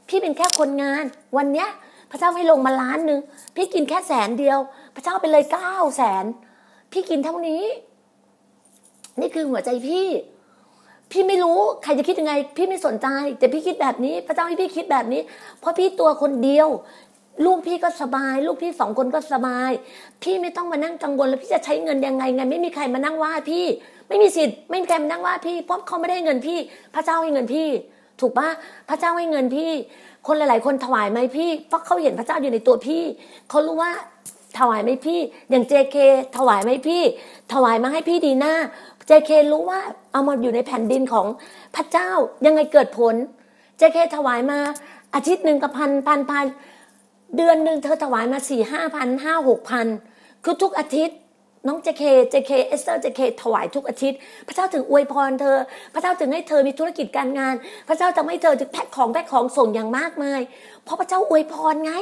[0.08, 1.04] พี่เป็นแค่คนงาน
[1.36, 1.68] วันเนี้ย
[2.10, 3.20] พระเจ้าให้ลงมาล้านหนึ่ง
[3.56, 4.58] พี่กินแค่แสนเดียว
[4.94, 6.24] พระเจ้าไปเลยเก้าแสน
[6.92, 7.62] พี่กินเท่านี้
[9.20, 10.06] นี่คือหัวใจพี่
[11.12, 13.06] พี่ไม่รู้ใครจะคิดยังไง พี่ไม่สนใจ
[13.38, 15.20] แต่พี่คิดแบบนี้ พระเจ้าให้พี่คิดแบบนี้
[15.60, 16.68] เพราะพี่ตัวคนเดียว
[17.44, 19.70] ลูกพี่ก็สบาย ลูกพี่สองคนก็สบาย
[20.22, 23.64] พี่ไม่ต้องมานั่งกังวลแล้วพี่จะใช้เงินยังไงไง ไม่มีใครมานั่งว่าพี่
[24.08, 26.58] ไม่มีสิทธิ์ไม่มีใครมานั่งว่าพี่เพราะเขาไม่ได้เงินพี่
[26.94, 27.68] พระเจ้าให้เงินพี่
[28.20, 28.48] ถูกปะ
[28.88, 29.70] พระเจ้าให้เงินพี่
[30.26, 33.02] คนหลาย ๆ คนถวายไหมพี่ เพราะเขาเห็นพระเจ้าอยู่ในตัวพี่
[33.48, 33.90] เขารู้ว่า
[34.58, 35.20] ถวายไหมพี่
[35.50, 35.96] อย่างเจเค
[36.36, 37.02] ถวายไหมพี่
[37.52, 38.54] ถวายมาให้พี่ดีหน้า
[39.06, 39.80] เจเครู้ว่า
[40.12, 41.26] เอามาอยู่ในแผ่นดินของ
[41.76, 42.10] พระเจ้า
[42.46, 43.14] ยังไงเกิดผล
[43.78, 44.58] เจเคถวายมา
[45.14, 46.46] อาทิตย์หนึ่งกับพันพันพัน
[47.36, 49.86] เดือนหนึ่งเธอถวายมาสี่ห้าพันห้าหกพัน
[50.44, 51.16] คือทุกอาทิตย์
[51.66, 55.58] น้องเจเคเจเคเอสเตอร์เจเคถวายทุกอาทิตย์ พระเจ้าถึงอวยพรเธอ
[55.94, 57.54] พระเจ้าถึงให้เธอมีธุรกิจการงาน
[57.88, 60.40] พระเจ้าจะให้เธอถึงแพ็คของแพ็คของส่งอย่างมากมาย
[60.84, 61.92] เพราะพระเจ้าอวยพรไง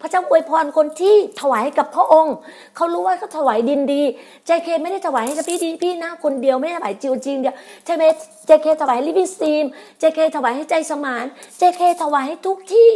[0.00, 2.34] พระเจ้าอวยพรคนที่ถวายให้กับพระองค์
[2.76, 4.02] เขารู้ว่าเขาถวายดินดี
[4.46, 8.02] เจเคไม่ได้ถวายให้กับพี่ดีพี่นะคนเดียวไม่ได้ถวายจิวจริงเดียวใช่ไหม
[8.46, 9.64] เจเคถวายลิบิสตีม
[9.98, 11.24] เจเคถวายให้ใจสมาน
[11.58, 12.90] เจเคถวายให้ทุกที่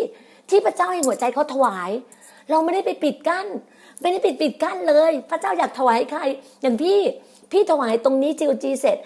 [0.51, 1.91] ที่พระเจ้าให้หัวใจเขาถวาย
[2.51, 3.49] เราไม่ได้ไปปิดกั้น
[4.01, 6.21] ไม่ได้ปิดปิดกั้นเลย พระเจ้าอยากถวายใคร
[6.63, 7.01] อย่างพี่
[7.53, 8.97] พี่ถวายตรงนี้จิวจีเสร็จ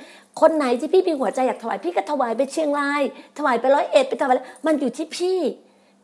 [0.40, 3.02] คนไหนที่พี่มีหัวใจอยากถวาย พี่ก็ถวายไปเชียงราย
[3.38, 5.38] ถวายไปร้อยเอ็ดไปถวายมันอยู่ที่พี่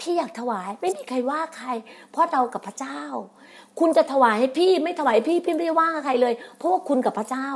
[0.01, 1.69] พี่อยากถวายไม่มีใครว่าใคร
[2.11, 3.01] เพราะเรากับพระเจ้า
[3.81, 7.49] คุณจะถวายให้พี่ไม่ถวายพี่พี่ไม่ได้ว่าใครเลย เพราะว่าคุณกับพระเจ้า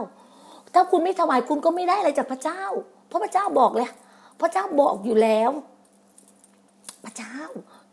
[0.75, 2.63] ถ้าคุณไม่ถวายคุณก็ไม่ได้อะไรจากพระเจ้า
[3.09, 3.89] เพราะพระเจ้าบอกเลย
[4.41, 5.51] พระเจ้าบอกอยู่แล้ว
[7.05, 7.37] พระเจ้า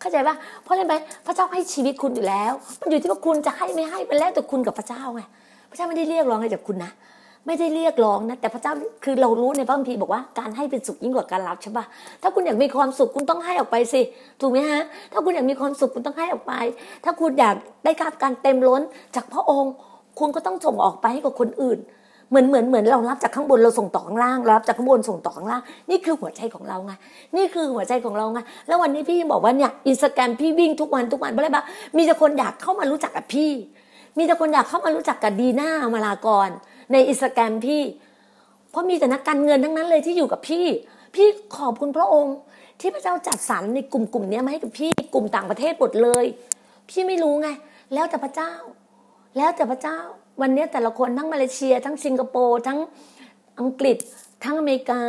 [0.08, 5.22] เข้าใจปะเพราะอะไรไหมพระเจ้าให้ชีวิตคุณอยู่แล้ว มันอยู่ที่ว่าคุณจะให้ไม่ให้มันแล้วแต่คุณกับพระเจ้าไง
[5.70, 6.92] พระเจ้าไม่ได้เรียกร้องอะไรจากคุณนะ
[7.46, 11.86] ไม่ได้เรียกร้องนะแต่พระเจ้าคือเรารู้ในพระคัมภีร์บอกว่าการให้เป็นสุขยิ่งกว่าการรับใช่ปะ
[12.22, 14.02] ถ้าคุณอยากมีความสุขคุณต้องให้ออกไปสิ
[14.42, 16.54] ถูกไหมฮะ ถ้าคุณอยากมีความสุขคุณต้องให้ออกไป
[17.04, 17.92] ถ้าคุณอยากได้
[18.24, 18.82] การเต็มล้น
[19.16, 19.74] จากพระองค์
[20.20, 21.80] คุณก็ต้องส่งออกไปให้กับคนอื่น
[22.30, 26.92] เหมือนเหมือนเหมือนเรารับจากข้างบนเราส่งต่อข้างล่างเรารับจากข้างบนส่งต่อข้างล่าง นี่คือหัวใจของเราไง
[27.38, 31.66] นี่คือหัวใจของเราไงแล้ววันนี้พี่บอกว่าเนี่ยอินสตาแกรมพี่วิ่งทุกวันทุกวันเพราะอะไรบ้าง
[31.98, 33.52] มีแต่คนอยากเข้ามารู้จักกับพี่
[34.18, 36.50] มีแต่คนอยากเข้ามารู้จักกับดีน่ามาลากร
[36.92, 37.82] ในอินสตาแกรมพี่
[38.72, 40.66] เพราะมีแต่นักการเงินทั้งนั้นเลยที่อยู่กับพี่
[41.16, 42.36] พี่ขอบคุณพระองค์
[42.80, 46.26] ที่พระเจ้าจัดสรรในกลุ่มกลุ่มนี้มาให้กับพี่กลุ่มต่างประเทศหมดเลย
[46.90, 47.48] พี่ไม่รู้ไง
[47.94, 48.54] แล้วแต่พระเจ้า
[49.38, 50.00] แล้วแต่พระเจ้า
[50.42, 52.80] วันนี้แต่ละคนทั้งมาเลเซีย ทั้งสิงคโปร์ทั้ง
[53.60, 53.98] อังกฤษ
[54.44, 55.02] ทั้งอเมริกา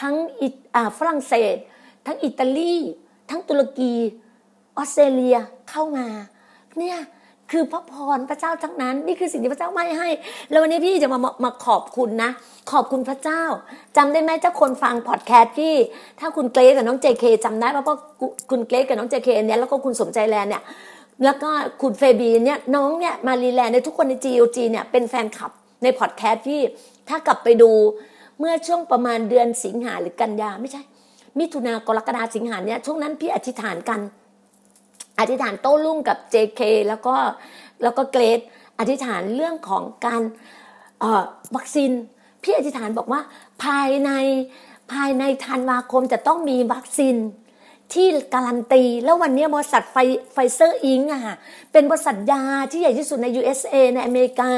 [0.00, 1.56] ทั้งอิอ่าฝรั่งเศส
[2.06, 2.74] ทั้งอิตาลี
[3.30, 3.94] ทั้งตุรกี
[4.76, 5.36] ออสเตรเลีย
[5.70, 6.06] เข้ามา
[6.78, 6.98] เนี่ย
[7.50, 10.08] คือพระพรพระเจ้าทั้งนั้น นี่คือสิ่งที่พระเจ้าไม่ให้
[10.50, 12.30] แล้ววันนี้พี่จะมามามาขอบคุณนะ
[12.72, 13.42] ขอบคุณพระเจ้า
[13.96, 15.74] จำได้ไหมถ้าคนฟังพอดแคสต์พี่
[16.20, 17.96] ถ้าคุณเกรซกับน้องเจเคจำได้เพราะว่า
[18.50, 20.62] คุณเกรซกับน้องเจเคเนี่ยแล้วก็คุณสมใจแลนเนี่ย
[21.24, 21.50] แล้วก็
[21.80, 25.50] คุณเฟบีเนี่ยน้องเนี่ยมารีแลนด์ในทุกคนใน GOG เนี่ยเป็นแฟนคลับ
[25.82, 26.62] ในพอดแคสต์พี่
[27.08, 27.70] ถ้ากลับไปดู
[28.38, 30.82] เมื่อช่วงประมาณเดือนสิงหาหรือกันยาไม่ใช่
[31.38, 34.00] มิถุนากรกฎาสิงหาเนี่ยช่วงนั้นพี่อธิษฐานกัน
[35.20, 37.14] อธิษฐานโต้รุ่งกับ JK แล้วก็
[37.82, 38.40] แล้วก็เกรซ
[38.78, 40.22] อธิษฐานเรื่องของการ
[41.56, 41.90] วัคซีน
[42.42, 43.20] พี่อธิษฐานบอกว่า
[43.64, 44.10] ภายใน
[44.92, 47.16] ภายในธันวาคมจะต้องมีวัคซีน
[47.94, 49.96] ที่การันตี แล้ววันนี้บริษัทไฟ
[50.32, 51.00] Pfizer Inc.
[51.12, 51.34] อะค่ะ
[51.72, 54.50] เป็นบริษัทยาที่ใหญ่ที่สุดใน USA ในอเมริกา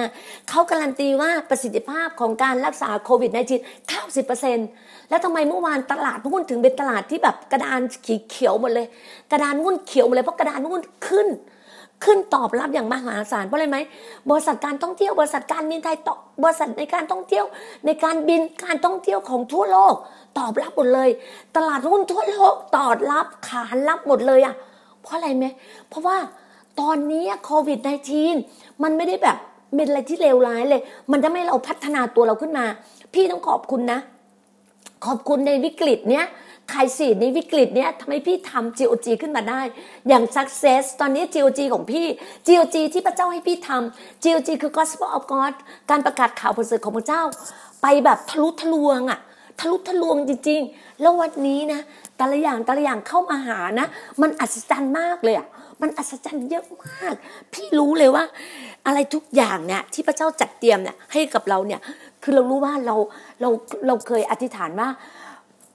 [0.48, 3.38] เขาการันตีว่าประสิทธิภาพของการรักษาโควิด -19
[4.36, 8.86] 90%แล้วทำไมเมื่อวานตลาดหุ้นถึงเป็นตลาดที่แบบกระดานขีเขียวหมดเลย
[9.32, 11.28] กระดานหุ้นเขียวหมดเลยเพราะกระดานหุ้นขึ้น
[12.04, 13.78] ขึ้นตอบรับอย่างมหาศาลเพราะอะไรไหม
[14.30, 16.10] บริษัทการท่องเที่ยวบริษัทการบินไทยต
[16.42, 17.44] บริษัทในการท่องเที่ยว
[17.86, 19.94] ในการบินการท่องเที่ยวของทั่วโลก
[20.38, 21.10] ตอบรับหมดเลย
[21.56, 24.54] ตลาดหุ้นทั่วโลกตอบรับขานรับหมดเลยอะ
[25.02, 25.44] เพราะอะไรไหม
[25.88, 26.16] เพราะว่า
[26.80, 27.78] ตอนนี้โควิด
[28.30, 29.36] -19 มันไม่ได้แบบ
[29.74, 32.64] เป็นอะไรที่เลวร้ายเลย มันจะไม่เราพัฒนาตัวเราขึ้นมา
[33.14, 33.98] พี่ต้องขอบคุณนะ
[35.06, 36.24] ขอบคุณในวิกฤตเนี้ย
[36.70, 39.60] ใครสิในวิกฤตเนี้ยทำให้พี่ทำ GOG ขึ้นมาได้
[40.08, 42.06] อย่าง success ตอนนี้ GOG ของพี่
[42.46, 45.54] GOG ที่พระเจ้าให้พี่ทำ GOG คือ gospel of God
[45.90, 47.22] การประกาศข่าวประเสริฐของพระเจ้า
[47.82, 49.20] ไปแบบทะลุทะลวงอะ
[49.60, 51.80] ทะลุทะลวงจริง ๆ แล้ววันนี้นะ
[52.16, 53.86] แต่ละอย่างแต่ละอย่างเข้ามาหานะ
[54.20, 55.46] มันอัศจรรย์มากเลยอะ
[55.82, 57.14] มันอัศจรรย์เยอะมาก
[57.52, 58.24] พี่รู้เลยว่า
[58.86, 61.80] อะไรทุกอย่างเนี่ยที่พระเจ้าจัดเตรียมเนี่ยให้กับเราเนี่ย
[62.22, 62.96] คือเรารู้ว่าเรา
[63.40, 63.50] เรา
[63.86, 64.88] เราเคยอธิษฐานว่า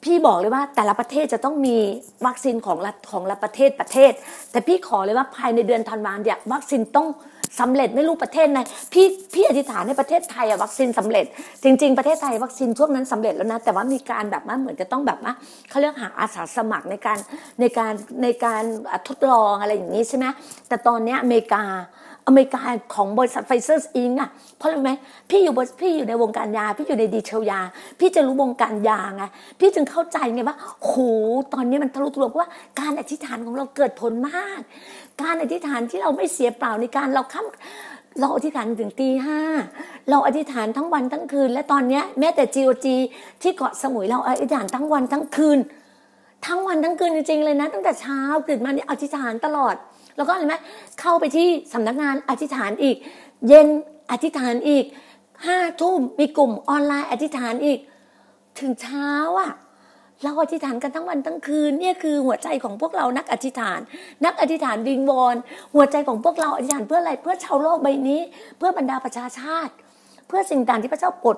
[0.04, 1.78] พี่บอกเลยว่าแต่ละประเทศจะต้องมี
[2.26, 4.12] วัคซีนของรัฐของละประเทศประเทศ
[4.52, 7.08] แต่พี่ขอเลยว่าภายในเดือนธันวาคมเนี่ยวัคซีนต้อง
[7.60, 8.60] สำเร็จไม่รู้ประเทศไหน
[8.94, 11.26] พี่พี่อธิษฐานให้ประเทศไทยอะวัคซีนสำเร็จ
[11.64, 15.34] จริง ๆ ประเทศไทยวัคซีนช่วงนั้นสำเร็จแล้วนะแต่ว่ามีการแบบว่าเหมือนจะต้องแบบว่า
[15.70, 17.20] เขาเรียกหาอาสาสมัครในการ
[17.62, 18.64] ในการในการ
[19.08, 20.26] ทดลองอะไรอย่างนี้ใช่ไหม
[20.68, 21.64] แต่ตอนเนี้ยอเมริกา
[22.28, 22.62] อเมริกา
[22.96, 24.12] ของบริษัท Pfizer Inc.
[24.22, 24.92] อะเพราะอะไรไหม
[25.30, 27.60] พี่อยู่บริพี่อยู่ในวงการยา พี่อยู่ใน detail ยา
[28.00, 29.24] พี่จะรู้วงการยาไง
[29.60, 30.94] พี่จึงเข้าใจไงว่าโห
[31.54, 32.48] ตอนนี้มันทะลุทะลวงว่า
[32.80, 34.62] การอธิษฐานของเราเกิดผลมาก
[35.22, 39.40] การอธิษฐานที่เราไม่เสียเปล่าในการเราค้ำเราอธิษฐานถึงตีห้า
[40.10, 42.88] เราอธิษฐานทั้งวันทั้งคืน และตอนนี้แม้แต่ GOG
[43.42, 45.60] ที่เกาะสมุยเราอธิษฐานทั้งวันทั้งคืน
[46.46, 49.76] ทั้งวันทั้งคืนจริงๆเลยนะ ตั้งแต่เช้าตื่นมาเนี่ยอธิษฐานตลอด
[50.18, 50.56] แล้วก็เห็นไหม
[51.02, 52.96] เข้าไปที่สำนักงานอธิษฐานอีก
[53.48, 53.68] เย็น
[54.12, 54.86] อธิษฐานอีก
[55.46, 57.80] ห้าทุ่มมีกลุ่มออนไลน์อธิษฐานอีก
[58.60, 59.52] ถึงเช้าอะ
[60.24, 63.80] เราอธิษฐานกันทั้งวันทั้งคืนเนี่ยคือหัวใจของพวกเรานักอธิษฐาน
[64.26, 65.36] นักอธิษฐานวิงวอน
[65.76, 68.22] หัวใจของพวกเราอธิษฐานเพื่ออะไรเพื่อชาวโลกใบนี้
[68.58, 69.74] เพื่อบรรดาประชาชาติ
[70.28, 71.38] เพื่อสิ่งต่างที่พระเจ้าปลด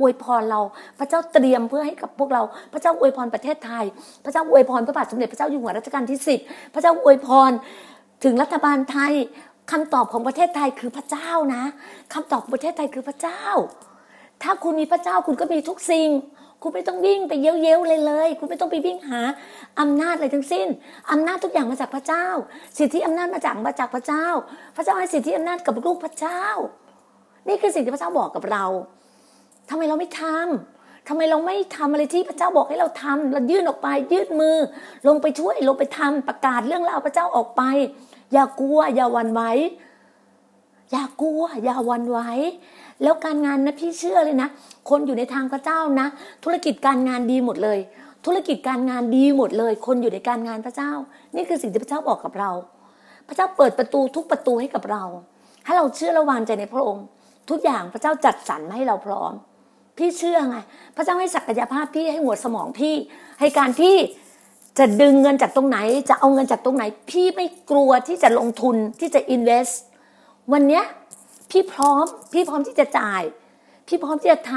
[0.00, 0.60] อวยพรเรา
[0.98, 3.84] พระเจ้าเตรียมเพื่อให้กับพวกเรา พระเจ้าอวยพรประเทศไทย
[4.24, 6.40] พระเจ้าอวยพรพระบาทสมเด็จพระเจ้าอยู่หัวรัชกาลที่สิบ
[6.74, 7.50] พระเจ้าอวยพร
[8.22, 9.12] ถึงรัฐบาลไทย
[9.72, 11.62] คำตอบของประเทศไทยคือพระเจ้านะ
[12.14, 13.42] คำตอบของประเทศไทยคือพระเจ้า
[14.42, 16.08] ถ้าคุณมีพระเจ้าคุณก็มีทุกสิ่ง
[16.62, 19.20] คุณไม่ต้องวิ่งไปเย้ยวๆเลยเลย คุณไม่ต้องไปวิ่งหา
[19.80, 20.66] อำนาจอะไรทั้งสิ้น
[21.10, 22.26] อำนาจทุกอย่างมาจากพระเจ้า
[22.78, 24.26] สิทธิอำนาจมาจากมาจากพระเจ้า
[24.76, 26.42] พระเจ้าให้สิทธิอำนาจกับลูกพระเจ้า
[27.48, 28.64] นี่คือสิ่งที่พระเจ้าบอกกับเรา
[29.68, 30.73] ทำไมเราไม่ทำ
[31.08, 34.56] ทำไมเราไม่ทำอะไรที่พระเจ้าบอกให้เราทำเรายื่นออกไป ยืดมือ
[35.08, 37.62] ลงไปช่วยลงไปทำประกาศเรื่องราวพระเจ้าออกไป
[38.32, 39.42] อย่ากลัว อย่าหวั่นไหว
[40.92, 42.18] อย่ากลัว อย่าหวั่นไหว
[43.02, 44.48] แล้วการงานนะพี่เชื่อเลยนะ
[44.90, 46.06] คนอยู่ในทางพระเจ้านะ
[46.44, 47.78] ธุรกิจการงานดีหมดเลย
[48.24, 50.92] ธุรกิจการงานดีหมดเลย คนอยู่ในการงานพระเจ้า
[51.36, 52.50] นี่คือสิ่งที่พระเจ้าบอกกับเรา
[53.28, 55.04] พระเจ้าเปิดประตูทุกประตูให้กับเรา
[55.64, 57.04] ให้เราเชื่อระวางใจในพระองค์
[57.50, 59.32] ทุกอย่างพระเจ้าจัดสรรมาให้เราพร้อม
[59.98, 60.56] พี่เชื่อไง
[60.96, 62.94] พระเจ้าให้ศักยภาพพี่ให้หัวสมองพี่
[63.40, 63.96] ให้การที่
[64.78, 65.78] จะดึงเงินจากตรงไหน
[66.08, 69.74] จะเอาเงินจากตรงไหน พี่ไม่กลัวที่จะลงทุนที่จะ invest
[70.52, 70.84] วันเนี้ย
[71.50, 73.22] พี่พร้อม พี่พร้อมที่จะจ่าย
[73.88, 74.54] พี่พร้อมที่จะท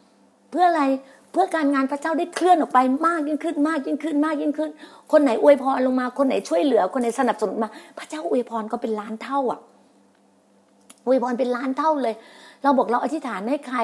[0.00, 0.84] ำเพื่ออะไร
[1.32, 4.70] เพื่อการงานพระเจ้าได้เคลื่อนออกไปมากยิ่งขึ้นมากยิ่งขึ้นมากยิ่งขึ้น
[5.12, 9.60] คนไหนอวยพรลงมา คนไหนช่วยเหลือ คนไหนสนับสนุนมา พระเจ้าอวยพรก็เป็นล้านเท่าอะ
[11.06, 12.14] อวยพรเป็นล้านเท่าเลย
[12.62, 13.78] เราบอกเราอธิษฐานให้ใคร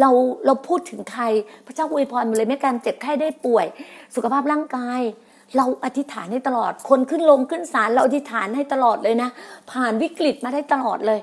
[0.00, 0.10] เรา
[0.46, 1.24] เราพูดถึงใคร
[1.66, 3.66] พระเจ้าอวยพรมดเลยแม้การเจ็บไข้ได้ป่วย
[4.14, 5.00] สุขภาพร่างกาย
[5.56, 9.30] เราอธิษฐานให้ตลอด คนขึ้นลงขึ้นศาลเราอธิษฐานให้ตลอดเลยนะ
[9.70, 11.20] ผ่านวิกฤตมาได้ตลอดเลย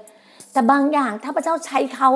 [0.53, 2.09] แต่บางอย่างถ้าพระเจ้าใช้เขา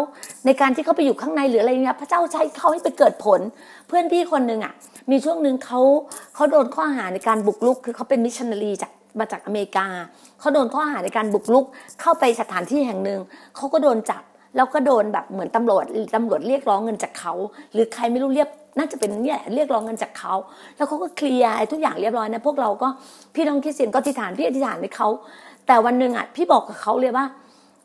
[0.45, 3.39] ในการที่เขาไปอยู่ข้างในหรืออะไรเงี้ยพระเจ้าใช้เขาให้ไปเกิดผล
[3.87, 4.73] เพื่อนพี่คนหนึ่งอะ
[5.11, 5.81] มีช่วงหนึ่งเขา
[6.35, 9.87] เขาโดนข้อหาในการบุกรุก คือเขาเป็นมิชชันนารีจากมาจากอเมริกา
[10.39, 11.65] เขาโดนข้อหาในการบุกรุก
[12.01, 13.19] เข้าไปสถานที่แห่งหนึ่ง
[13.55, 14.21] เขาก็โดนจับ
[14.55, 15.83] แล้วก็โดนแบบเหมือนตำรวจ
[16.15, 17.33] ตำรวจเรียกร้องเงินจากเขา
[17.73, 20.33] หรือใครไม่รู้เรียกน่าจะเป็นเนี่ยเรียกร้องเงินจากเขา
[20.77, 22.88] แล้วเขาก็เคลียร์ทุกอย่างเรียบร้อยนะพวกเราก็
[23.35, 25.07] พี่น้องคริสเตียนก็อธิษฐานพี่อธิษฐานให้เขา
[25.67, 27.25] แต่วันหนึ่งอะพี่บอกกับเขาเลยว่า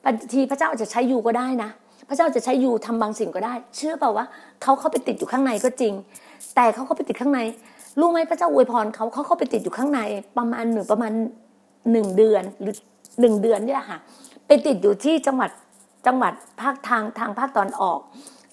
[0.04, 1.70] บางทีพระเจ้าอาจจะใช้ยูก็ได้นะ
[2.08, 4.26] พระเจ้าจะใช้ยูทำบางสิ่งก็ได้ เชื่อเปล่าว่า
[4.62, 5.92] เขาเข้าไปติดอยู่ข้างในก็จริง
[6.54, 7.40] แต่เขาเข้าไปติดข้างใน
[8.00, 10.00] รู้ไหมพระเจ้าอวยพรเขาเขาเข้าไปติดอยู่ข้างใน
[10.38, 11.12] ประมาณหนึ่งประมาณ
[11.92, 12.74] หนึ่งเดือนหรือ
[13.20, 13.98] หนึ่งเดือนนี่แหละค่ะ
[14.46, 15.50] ไปติดอยู่ที่จังหวัด
[16.06, 17.98] จังหวัดภาคทางทางภาคตอนออก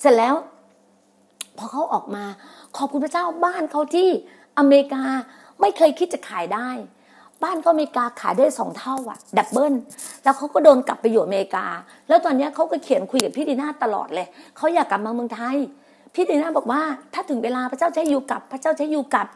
[0.02, 0.36] เสร็จแล้ว
[1.58, 2.24] พอเขาออกมา
[2.78, 4.10] ขอบคุณพระเจ้าบ้านเขาที่
[4.60, 5.04] อเมริกา
[5.62, 6.70] ไม่เคยคิดจะขายได้
[7.44, 9.74] บ้านก็อเมริกาขายได้สองเท่าอะ double
[10.24, 11.66] แล้วเขาก็โดนกลับไปอยู่อเมริกา
[12.08, 15.58] แล้วตอนนี้เขาก็เขียนคุยกับพี่ดีน่าตลอดเลยเขาอยากกลับมาเมืองไทย
[16.16, 16.82] พี่ดีน่าบอกว่า
[17.14, 19.28] ถ้าถึงเวลาพระเจ้าจะให้ you กลับ พระเจ้าจะให้ you กลับ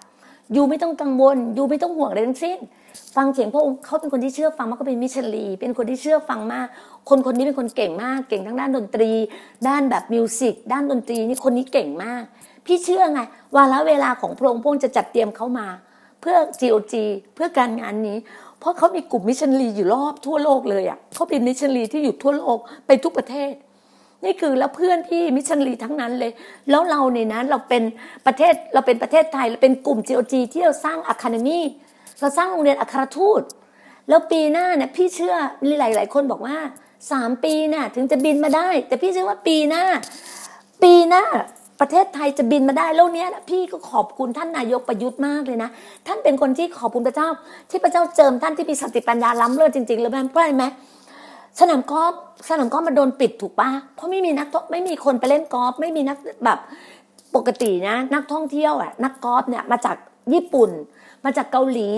[0.55, 2.59] you ไม่ต้องกังวล you ไม่ต้องห่วงอะไรทั้งสิ้น
[3.15, 6.67] ฟังเสียงพระองค์เขาเป็นคนที่เชื่อฟังมากก็เป็นมิชชันนารีเป็นคนที่เชื่อฟังมาก
[7.09, 9.11] คนคนนี้เป็นคนเก่งมาก เก่งทั้งด้านดนตรี
[9.67, 12.23] ด้านแบบ music ด้านดนตรีนี่คนนี้เก่งมาก
[12.65, 13.19] พี่เชื่อไง
[13.55, 15.67] วาระเวลาของพระองค์พระองค์จะจัดเตรียมเขามา
[16.21, 16.93] เพื่อ GOG
[17.35, 18.17] เพื่อการงานนี้
[18.59, 23.51] เพราะเขามีกลุ่มมิชชันนารีอยู่รอบทั่วโลกเลยอะเขาเป็นมิชชันนารีที่อยู่ทั่วโลกไปทุกประเทศ
[24.23, 26.31] นี่คือแล้วเพื่อนพี่มิชชันนารีทั้งนั้นเลย
[26.69, 27.83] แล้วเราเนี่ยนะเราเป็น
[28.25, 31.59] ประเทศเราเป็นประเทศไทยเราเป็นกลุ่ม GOG ที่เราสร้าง academy
[32.21, 33.41] เราสร้างโรงเรียนอัครทูต
[34.09, 36.57] แล้วปีหน้าเนี่ยพี่เชื่อมีหลายๆคนบอกว่า
[37.11, 39.83] สามปีน่ะถึงจะบินมาได้ แต่พี่เชื่อว่าปีหน้า
[40.83, 41.23] ปีหน้า
[41.81, 45.69] ประเทศไทยจะบินมาได้แล้วเนี้ยนะพี่ก็ขอบคุณท่านนายกประยุทธ์มากเลยนะ
[46.07, 47.29] ท่านเป็นคนที่ขอบคุณพระเจ้า
[47.69, 50.65] ที่พระเจ้าเจิมท่านที่มีสติปัญญาล้ำเลิศจริงๆเลยแม่เพราะอะไรไหม
[51.59, 52.13] สนามกอล์ฟ
[52.49, 56.59] สนามกอล์ฟมันโดนปิดถูกปะเพราะไม่มีนักไม่มีคนไปเล่นกอล์ฟไม่มีนักแบบ
[57.35, 59.95] ปกตินะ นักท่องเที่ยวอะนักกอล์ฟเนี่ยมาจาก
[60.33, 60.69] ญี่ปุ่น
[61.25, 61.89] มาจากเกาหลี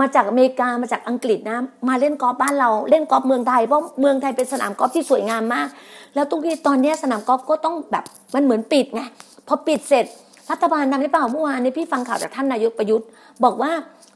[0.00, 5.68] มาจากอเมริกามาจากอังกฤษนะมาเล่นกอล์ฟบ้านเราเล่นกอล์ฟเมืองไทยเพราะเมืองไทยเป็นสนามกอล์ฟที่สวยงามมาก
[6.14, 8.04] แล้วตรงนี้ตอนนี้สนามกอล์ฟก็ต้องแบบ
[8.34, 9.02] มันเหมือนปิดไง
[9.48, 10.04] พอปิดเสร็จ
[10.50, 13.06] รัฐบาลทำได้เปล่าเมื่อวานนี้พี่ฟังข่าวจากท่านนายกประยุทธ์
[13.44, 13.72] บอกว่า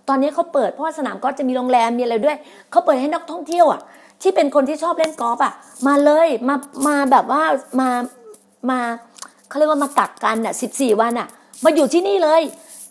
[0.08, 2.36] ตอนนี้เขาเปิดเพราะว่าสนามกอล์ฟจะมีโรงแรมมีอะไรด้วย
[2.70, 3.80] เขาเปิดให้นักท่องเที่ยวอะ
[4.22, 5.54] ที่เป็นคนที่ชอบเล่นกอล์ฟอะ
[5.86, 6.54] มาเลยมา
[6.86, 7.42] มาแบบว่า
[7.80, 7.88] มา
[8.70, 8.78] มา
[9.48, 11.28] เขาเรียกว่ามากักกันอะสิบสี่วันอะ
[11.64, 12.42] มาอยู่ที่นี่เลย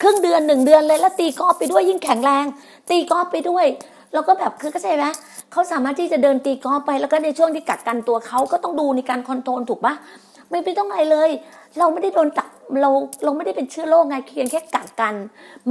[0.02, 2.46] ครึ่งเดือนหนึ่งเดือนเลยแล้วตีกอล์ฟไปด้วยยิ่งแข็งแรง
[2.90, 3.66] ตีกอล์ฟไปด้วย
[4.14, 5.06] แล้วก็แบบคือเข้าใจไหม
[5.52, 9.94] เขาสามารถที่จะเดินตีกอล์ฟไปแล้วก็ในช่วงที่กักกันตัวเขาก็ต้องดูในการคอนโทรลถูกปะ
[10.50, 11.30] ไม่ไม่ต้องอะไรเลย
[11.80, 12.50] เราไม่ได้โดนกัก
[12.82, 12.90] เรา
[13.24, 15.14] เราไม่ได้เป็นเชื้อโรคไงเพียงแค่กักกัน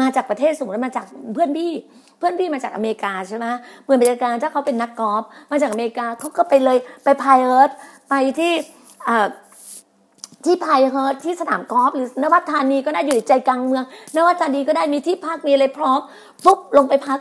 [0.01, 1.73] มาจากประเทศสมมติมาจากเพื่อนพี่
[2.19, 3.47] เพื่อนพี่มาจากอเมริกาใช่ไหม
[3.85, 7.71] เมืองอเมริกาถ้าเขาเป็นนักกอล์ฟมาจากอเมริกาเขาก็ไปเลยไปพายเอิร์ธ
[8.09, 8.53] ไปที่
[10.45, 13.85] ที่ Pinehurst ที่สนามกอล์ฟหรือนวัดธานีก็ได้อยู่ในใจกลางเมือง
[14.17, 16.01] นวัดธานีก็ได้มีที่พักมีอะไรพร้อม
[16.45, 17.19] ปุ๊บลงไปพัก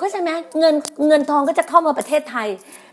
[0.00, 0.74] ก็ใช่ไหมเงิน
[1.08, 2.48] เงินทองก็จะเข้ามาประเทศไทย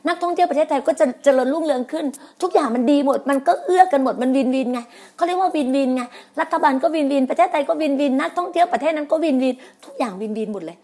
[0.07, 2.05] นักท่องเที่ยวประเทศไทยก็จะเจริญรุ่งเรืองขึ้น
[2.41, 4.79] ทุกอย่างมันดีหมด มันก็เอื้อกันหมดมัน win-win ไง
[5.15, 6.01] เขาเรียกว่า win-win ไง
[6.41, 9.54] รัฐบาลก็ win-win ประเทศไทยก็ win-win นักท่องเที่ยวประเทศนั้นก็ win-win
[9.85, 10.77] ทุกอย่าง win-win หมดเลย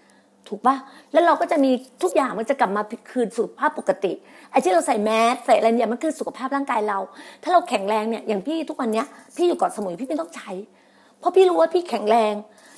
[0.47, 0.75] ถูกปะ
[1.13, 1.71] แล้วเราก็จะมี
[2.03, 2.81] ทุกอย่างมันจะกลับมา
[3.11, 4.13] คืนสู่ภาพปกติ
[4.51, 6.99] ไอ้ที่เราใส่แมสใส่อะไรเนี่ยมันคือสุขภาพร่างกายเรา
[7.43, 9.05] ถ้าเราแข็งแรงเนี่ยอย่างพี่ทุกวันเนี้ย
[9.35, 10.51] พี่อยู่เกาะสมุยพี่ไม่ต้องใช้
[11.19, 12.33] เพราะพี่รู้ว่าพี่แข็งแรง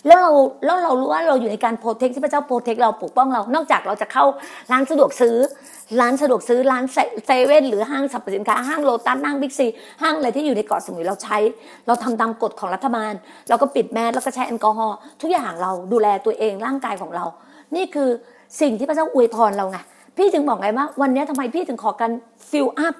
[0.07, 0.31] แล้วเรา
[0.65, 4.25] แล้วเรารู้ว่าเราอยู่ในการ protect ที่พระเจ้า protect เราปกป้องเรา นอกจากเราจะเข้า
[4.71, 5.35] ร้านสะดวกซื้อ
[5.99, 6.83] ร้านสะดวกซื้อร้าน
[7.25, 9.67] เซเว่นหรือห้างสรรพสินค้าห้างโลตัสห้างบิ๊กซี
[10.01, 11.37] ห้างอะไรที่อยู่ในเกาะสมุยเราใช้
[11.87, 13.13] เราทำตามกฎของรัฐบาล
[13.49, 17.25] เราก็ปิดแมสแล้วก็ใช้แอลกอฮอล์ทุกอย่างเราดูแลตัวเองร่างกายของเรา
[17.75, 18.09] นี่คือ
[18.61, 19.77] สิ่งที่พระเจ้าอวยพรเราไง
[20.17, 22.11] พี่ถึงบอกไงว่าวันนี้ทำไมพี่ถึงขอการ
[22.49, 22.95] fill up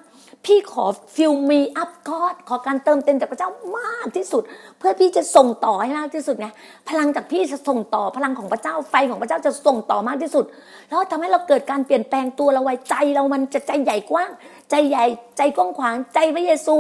[0.46, 4.44] พี่ขอ fill me up God ขอการเติมเต็มจากพระเจ้ามากที่สุด
[4.80, 6.48] เพื่อพี่จะส่งต่อให้มากที่สุดไง
[6.90, 10.46] พลังจากพี่จะส่งต่อพลังของพระเจ้าไฟของพระเจ้าจะส่งต่อมากที่สุด
[10.90, 14.32] แล้วทำให้เราเกิดการเปลี่ยนแปลงตัวเราไว้ใจเรามันจะใจใหญ่กว้าง
[14.70, 15.06] ใจใหญ่
[15.38, 16.76] ใจกว้างขวางใจพระเยซู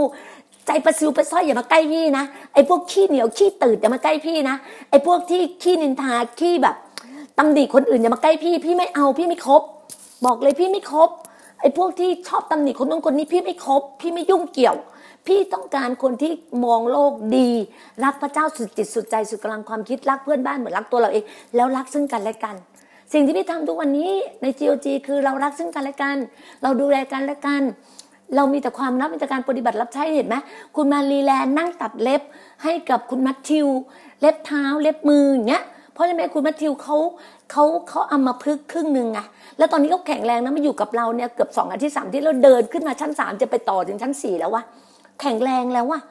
[0.68, 4.56] ใจปลาซิวปลาสร้อยอย่ามาใกล้พี่นะไอ้พวกขี้เหนียวขี้ตืดอย่ามาใกล้พี่นะ
[4.90, 6.76] ไอ้พวกที่ขี้นินทาขี้แบบ
[7.40, 9.62] ตำหนิคนอื่นอย่ามาใกล้พี่ พี่ไม่เอาพี่ไม่คบ
[10.26, 11.10] บอกเลยพี่ไม่คบ
[11.62, 14.76] ไอ้พวกที่ชอบตำหนิคนนู้นคนนี้พี่ไม่คบ พี่ไม่ยุ่งเกี่ยว
[15.28, 16.32] พี่ต้องการคนที่
[16.66, 17.50] มองโลกดี
[18.04, 21.24] รักพระเจ้าสุดจิตสุดใจสุดกำลังความคิดรักเพื่อนบ้านเหมือนรักตัวเราเอง
[21.56, 22.56] แล้วรักซึ่งกันและกัน
[23.14, 26.18] สิ่งที่พี่ทำทุกวันนี้ใน GOG คือเรารักซึ่งกันและกัน
[26.64, 27.62] เราดูแลกันและกัน
[28.36, 30.36] เรามีแต่ความรักมีแต่การปฏิบัติรับใช้เห็นไหม
[30.76, 32.22] คุณมารีแลนนั่งตัดเล็บ
[32.64, 33.68] ให้กับคุณมัทธิว
[34.22, 35.64] เล็บเท้าเล็บมืออย่างเงี้ย
[35.98, 36.98] เพราะฉะนั้นคุณมัทธิวเขา
[37.52, 39.20] เขาเขาเอามาพึกครึ่งหนึ่งไง
[39.58, 44.64] แล้วตอนนี้เขาแข็งแรงนะมาอยู่กับเราเนี่ยเกือบสองอาทิตย์สามอาที่เราเดินขึ้นมาชั้นสามจะไปต่อถึงชั้นสี่แล้ววะ
[45.22, 46.02] แข็งแรงแล้ววะ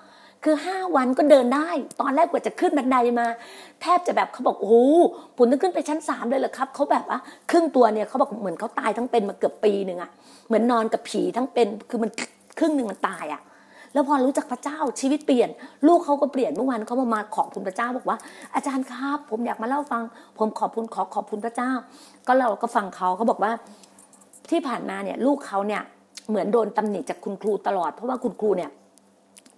[0.44, 1.68] คือห้าวันก็เดินได้
[2.00, 3.26] ตอนแรกกว่าจะขึ้นบันไดมา
[3.82, 4.76] แทบจะแบบเขาบอกโอ้โห
[5.36, 7.18] ผมต้องขึ้นไปชั้นสามเลยเหรอครับเขาแบบว่า
[7.50, 10.10] ครึ่งตัวเนี่ยเขาบอกเหมือนเขาตายทั้งเป็นมาเกือบปีหนึ่งอะ
[10.46, 12.10] เหมือนนอนกับผีทั้งเป็นคือมัน
[12.58, 13.40] ครึ่งหนึ่งมันตายอะ
[13.96, 15.48] แล้วพอรู้จักพระเจ้าชีวิตเปลี่ยน
[15.86, 18.18] ลูกเขาก็เปลี่ยนเมื่อวานเขามามาขอบคุณพระเจ้าบอกว่า
[18.54, 20.02] อาจารย์ครับ ผมอยากมาเล่าฟัง
[20.38, 21.70] ผมขอบคุณขอขอบคุณพระเจ้า
[22.26, 23.52] ก็เราก็ฟังเขาเขาบอกว่า
[24.50, 25.82] ที่ผ่านมาเนี่ย ลูกเขาเนี่ย
[26.28, 28.70] เหมือนโดนตำหนิจากคุณครูตลอด เพราะว่าคุณครูเนี่ย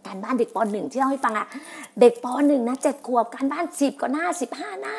[0.06, 1.46] การบ้านเด็กปหนึ่งที่เล่าให้ฟังอะ
[2.00, 4.96] เด็กปหนึ่งนะเจ็ดขวบการบ้านสิบก็หน้าสิบห้าหน้า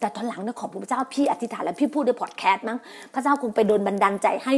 [0.00, 2.78] แต่ตอนหลังเนี่ยขอบคุณพระเจ้าพี่อธิษฐานแล้วพี่พูดในพอดแคสต์มั้ง
[3.14, 4.54] พระเจ้าคงไปโดนบันดาลใจให้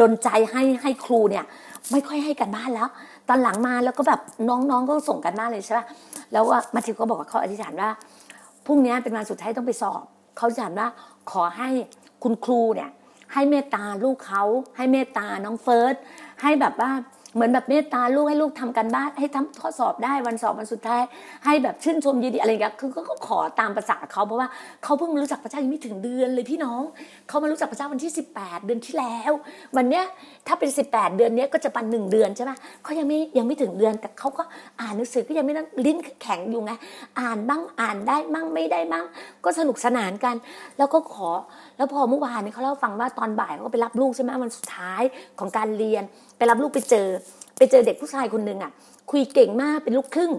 [0.00, 1.44] ดนใจให้ให้ครูเนี่ย
[1.92, 2.88] ไม่ค่อยให้กันบ้านแล้ว
[3.28, 5.86] ตอนหลังมาแล้วก็แบบน้องๆก็ส่งกันบ้าเลยใช่ป่ะ
[6.32, 7.90] แล้วว่ามาทิวก็บอกว่าเขาอธิษฐานว่า
[8.66, 10.02] พรุ่งนี้เป็นวันสุดท้ายต้องไปสอบ
[10.36, 10.88] เขาอธิษฐานว่า
[11.30, 11.68] ขอให้
[12.22, 12.90] คุณครูเนี่ย
[13.32, 14.42] ให้เมตตาลูกเขา
[14.76, 15.94] ให้เมตตาน้องเฟิร์ส
[16.42, 16.90] ให้แบบว่า
[17.34, 21.02] เหมือนแบบเมตตาลูกให้ลูกทำกันบ้านให้ทำข้อสอบได้วันสอบวันสุดท้าย
[21.44, 24.48] ให้แบบชื่นชมยินดีอะไรอย่างเงี้ยคือก็ขอตามภาษาเขาเพราะว่า
[24.82, 26.82] เขาเพิ่งรู้จักพระเจ้ายังไม่ถึงเดือนเลยพี่น้อง
[27.28, 29.32] เขามารู้จักพระเจ้าวันที่ 18 เดือนที่แล้ว
[29.76, 30.04] วันเนี้ย
[30.46, 32.52] ถ้าเป็น 18 เดือนเนี้ยก็จะปันหนึ่งเดือนใช่ไหม
[32.84, 34.42] เขายังไม่ยังไม่ถึงเดือนแต่เขาก็
[34.80, 36.72] อ่านหนังสือก็ยังไม่นั่งลิ้นแข็งอยู่ไง
[37.20, 39.04] อ่านบ้างอ่านได้บ้างไม่ได้บ้าง
[39.44, 40.34] ก็สนุกสนานกัน
[40.78, 41.30] แล้วก็ขอ
[41.76, 45.02] แล้วพอเมื่อวานนี้เขาเล่าฟังว่าตอนบ่ายเขาก็ไปรับลูกใช่ไหมวันสุดท้าย
[45.38, 46.02] ของการเรียน
[46.38, 47.08] ไปรับลูกไปเจอ
[47.58, 48.70] ไปเจอเด็กผู้ชายคนหนึ่งอะ
[49.10, 50.32] คุยเก่งมากเป็นลูกครึ่ง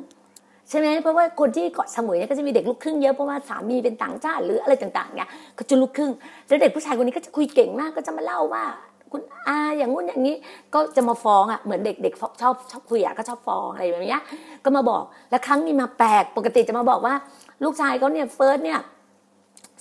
[0.70, 6.12] ใช่ไหมเพราะว่าคนที่เกาะสมุยเนี่ยก็จะมีเด็กลูกครึ่งเยอะเพราะว่าสามีเป็นต่างชาติหรืออะไรต่างๆเนี่ยก็จะลูกครึ่ง
[6.48, 8.64] แล้วเด็กผู้ชายคนนี้ก็จะคุยเก่งมากก็จะมาเล่าว่า
[9.12, 10.36] คุณอาอย่างงู้นอย่างนี้
[10.74, 14.24] ก็จะมาฟ้องอะเหมือนเด็กๆชอบชอบคุยอะก็ชอบฟ้องอะไรแบบเนี้ย
[14.64, 17.14] ก็มาบอกแล้วครั้งนี้มาแปลกปกติจะมาบอกว่า
[17.64, 18.80] ลูกชายเขาเนี่ยเฟิร์สเนี่ย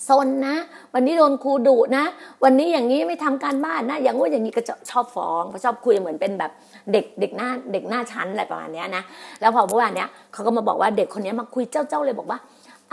[0.07, 0.55] ซนนะ
[0.93, 2.05] วันนี้โดนครูดุนะ
[2.43, 6.51] วันนี้อย่างนี้ไม่ทำการบ้านนะ อย่างงู้อย่างนี้ก็ชอบฟ้องชอบคุยเหมือนเป็นแบบ
[6.91, 9.03] เด็กเด็กหน้าเด็กหน้าชั้นอะไรประมาณนี้นะ
[9.41, 12.39] แล้วพอเมื่อวานเนี้ยเขาก็มาบอกว่าเด็กคนนี้มาคุยเจ้าเจ้าเลยบอกว่า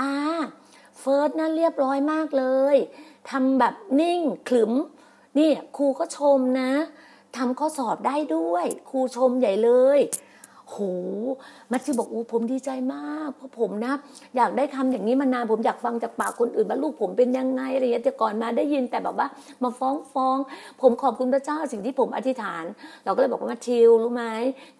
[0.01, 0.13] อ่า
[0.99, 2.45] เฟิร์สน่าเรียบร้อยมากเล
[2.75, 2.77] ย
[3.31, 4.73] ทำแบบนิ่งขลึม
[5.39, 6.71] นี่ครูก็ชมนะ
[7.37, 9.99] ทำข้อสอบได้ด้วย ครูชมใหญ่เลย
[10.73, 10.79] โห
[11.73, 13.95] มัทธิวบอกโอ้ผมดีใจมากเพราะผมนะ
[14.37, 19.29] อยากได้คำอย่างนี้มานานผมอยากฟังจากปากคนอื่นว่าลูกผมเป็นยังไงอะไรอย่างเงี้ยแต่ก่อนมาได้ยินแต่แบบว่า
[19.63, 20.37] มาฟ้องฟ้อง
[20.81, 22.65] ผมขอบคุณพระเจ้าสิ่งที่ผมอธิษฐาน
[23.05, 24.25] เราก็เลยบอกว่ามัทธิวรู้ไหม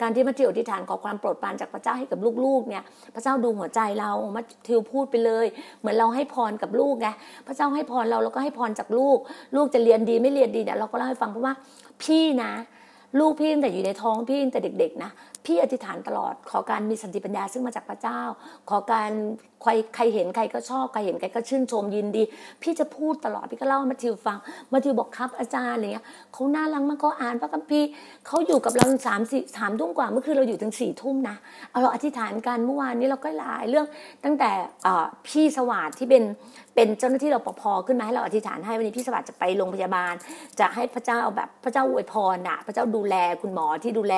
[0.01, 2.83] การที่มัทธิวอธิษฐานขอความโปรดปรานจากพระเจ้าให้กับลูกๆเนี่ย
[3.15, 5.47] พระเจ้าดูหัวใจเรามัทธิวพูดไปเลย
[5.81, 7.09] เหมือนเราให้พรกับลูกไง
[7.47, 9.19] พระเจ้าให้พรเราเราก็ให้พรจากลูก
[9.57, 11.55] ลูกจะเรียนดีไม่เรียนดีเนี่ยเราก็เล่าให้ฟังเพราะว่า
[12.03, 12.53] พี่นะ
[13.19, 15.11] ลูกพี่ตั้งแต่อยู่ในท้องพี่ตั้งแต่เด็ก ๆ นะ
[15.45, 18.21] พี่อธิษฐานตลอด ขอการมีสันติปัญญาซึ่งมาจากพระเจ้า
[18.69, 19.11] ขอการ
[19.63, 22.23] ใครใครเห็นใครก็ชอบใครเห็นใครก็ชื่นชมยินดี
[22.63, 24.39] พี่จะพูดตลอดพี่ก็เล่ามาทิวฟัง
[24.73, 27.89] มาทิวบอกครับอาจารย์อะไรเงี้ยเขาน่ารักมากเขาอ่านพระคัมภีร์
[28.27, 31.37] เขาอยู่กับเราสามสี่สามทุ่มกว่าเมื่อคืนเราอยู่ถึงสี่ทุ่มนะ
[31.71, 33.87] เอาเราอธิษฐานกันเมื่อวานนี้เราก็หลายเรื่อง
[34.25, 34.51] ตั้งแต่
[35.27, 36.23] พี่สวัสดิ์ที่เป็น
[36.75, 40.15] เป็นเจ้าหน้าที่เราปภขึ้นมาให้เราอธิษฐานให้วันนี้พี่สวัสดิ์จะไปโรงพยาบาล
[40.61, 44.15] จะให้พระเจ้าแบบพระเจ้าอวยพรน่ะพระเจ้าดูแลคุณหมอที่ดูแล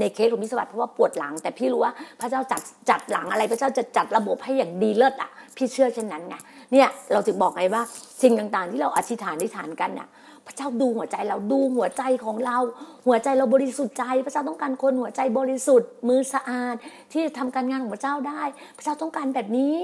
[0.00, 6.34] ในเคสของพี่สวัสดิ์เพราะว่าปวดหลัง แต่พี่รู้ว่าพระเจ้าจัดจัดหลังอะไร พระเจ้าจะจัดระบบให้อย่างดีเลิศอะ พี่เชื่อเช่นนั้นไง
[6.72, 7.82] เนี่ยเราถึงบอกไงว่า
[8.22, 10.08] สิ่งต่างๆ ที่เราอธิษฐานอธิษฐานกันน่ะ
[10.48, 12.58] พระเจ้าดูหัวใจเราดูหัวใจของเรา
[13.06, 16.74] หัวใจเราบริสุทธิ์ใจ พระเจ้าต้องการคนหัวใจบริสุทธิ์ มือสะอาด
[17.12, 18.42] ที่จะทำการงานของพระเจ้าได้
[18.76, 19.76] พระเจ้าต้องการแบบนี้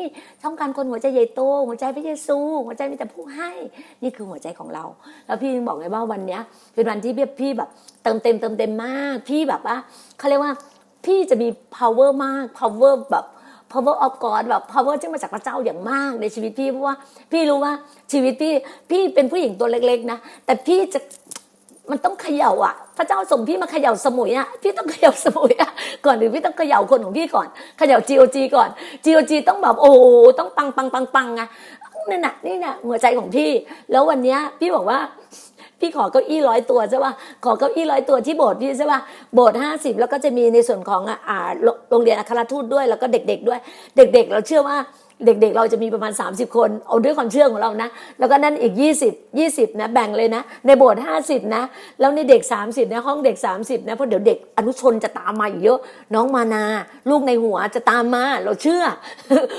[0.44, 3.50] ต้องการคนหัวใจใหญ่โต หัวใจพระเยซู หัวใจมีแต่ผู้ให้
[4.02, 4.84] นี่คือหัวใจของเรา
[5.26, 6.40] แล้วพี่บอกไงว่าวันเนี้ย
[6.74, 7.70] เป็นวันที่พี่แบบ
[8.02, 9.76] เติมเต็มเติมเต็มมาก พี่แบบว่า
[10.18, 10.52] เขาเรียกว่า
[11.04, 13.24] พี่จะมี power มาก power แบบ
[13.72, 16.94] power of God แบบ power ที่มาจากพระเจ้าอย่างมากในชีวิตพี่เพราะว่า
[17.32, 17.72] พี่รู้ว่า
[18.12, 18.52] ชีวิตพี่
[18.90, 21.00] พี่เป็นผู้หญิงตัวเล็ก ๆ นะ แต่พี่จะ
[21.90, 25.70] มันต้องเขย่าอะ พระเจ้าส่งพี่มาเขย่าสมุยอะพี่ต้องเขย่าสมุยอะ
[26.04, 27.48] ก่อนหรือพี่ต้องเขย่าคนของพี่ก่อน
[27.78, 28.68] เขย่า GOG ก่อน
[29.04, 29.92] GOG ต้องแบบโอ้
[30.38, 31.42] ต้องปังปังปังปังไง
[32.10, 33.50] นี่น่ะนี่น่ะหัวใจของพี่
[33.90, 34.98] แล้ววันเนี้ยพี่บอกว่า
[35.84, 37.12] พี่ขอเก้าอี้ร้อยตัวใช่ป่ะ
[37.44, 39.00] ขอเก้าอี้ร้อยตัวที่โบสถ์พี่ใช่ป่ะ
[39.34, 41.38] โบสถ์ห้าสิบแล้วก็จะมีในส่วนของอ่า
[41.90, 43.58] โรงเรียนอัครทูตด้วยแล้วก็เด็ก ๆ ด้วย
[43.96, 44.76] เด็ก ๆ เราเชื่อว่า
[45.26, 48.74] เด็กๆ เราจะมีประมาณ 30 คนเอาด้วยความเชื่อของเรานะ แล้วก็นั่นอีก
[49.06, 51.62] 20 20นะแบ่งเลยนะ ในโบสถ์50 นะ
[52.00, 55.78] แล้วในเด็ก 30นะห้องเด็ก 30นะเพราะเดี๋ยวเด็กอนุชนจะตามมาอีกเยอะ
[56.14, 56.64] น้องมานา
[57.10, 58.82] ลูกในหัวจะตามมาเราเชื่อ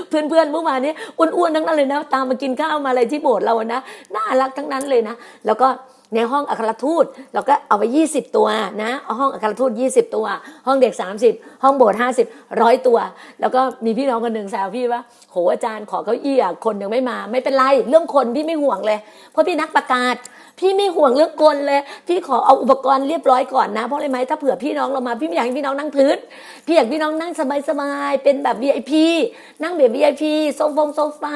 [0.09, 3.82] เพื่อนๆเมื่อวานนี้อ้วนๆทั้งนั้นเลยนะ ตามมากินข้าวมาอะไรที่โบสถ์เรานะ
[4.15, 5.15] น่ารักทั้งนั้นเลยนะ
[5.45, 5.67] แล้วก็
[6.14, 8.47] ในห้องอัครทูตเราก็เอาไป 20 ตัว
[8.84, 10.26] นะห้องอัครทูต 20 ตัว
[10.68, 10.93] ห้องเด็ก
[11.28, 12.97] 30 ห้องโบสถ์50ร้อยตัว
[13.41, 15.01] แล้วก็มีพี่น้องคนหนึ่งแซวพี่ว่า
[15.32, 18.99] โหอาจารย์ขอเก้าอี้คนยังไม่มา ไม่เป็นไร เรื่องคนพี่ไม่ห่วงเลย
[19.32, 20.16] เพราะพี่นักประกาศ
[20.60, 26.18] พี่ไม่ห่วงเรื่องคนเลย พี่ขอเอาอุปกรณ์เรียบร้อยก่อนนะ เพราะอะไรไหมถ้าเผื่อพี่น้องเรามาพี่ไม่อยากให้พี่น้องนั่งพื้น
[26.66, 27.32] พี่อยากพี่น้องนั่ง
[27.70, 28.91] สบายๆ เป็นแบบ VIP
[29.64, 30.24] นั่งแบบ VIP
[30.56, 31.36] โซฟงโซฟา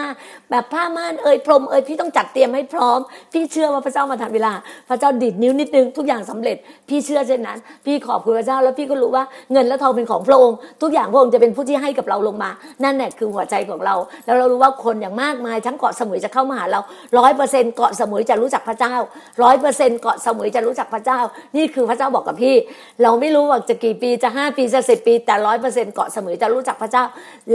[0.50, 3.00] แบบผ้าม่านเอ่ยพรมเอ่ยพี่ต้องจัดเตรียมให้พร้อม
[3.34, 4.54] พี่เชื่อว่าพระเจ้ามาทันเวลา
[4.90, 6.58] พระเจ้าดิดนิ้วนิดนึงทุกอย่างสำเร็จ
[6.90, 12.52] พี่เชื่อเช่นนั้น พี่ขอบคุณพระเจ้าแล้วพี่ก็รู้ว่าเงินและทองเป็นของพระองค์ ทุกอย่างพระองค์จะเป็นผู้ที่ให้กับเราลงมา
[12.84, 13.96] นั่นแหละคือหัวใจของเรา
[14.26, 16.80] แล้วเรารู้ว่าคนอย่างมากมายทั้งเกาะสมุยจะเข้ามาหาเรา
[17.18, 18.96] ร้อยเปอร์เซ็นต์เกาะสมุยจะรู้จักพระเจ้า
[19.44, 21.20] ร้อยเปอร์เซ็นต์เกาะสมุยจะรู้จักพระเจ้า
[21.58, 22.56] นี่คือพระเจ้าบอกกับพี่
[23.04, 27.04] เราไม่รู้ว่าจะกี่ปีจะห้าปีจะสิบปี แต่ร้อยเปอร์เซ็นต์เกาะสมุยจะรู้จักพระเจ้า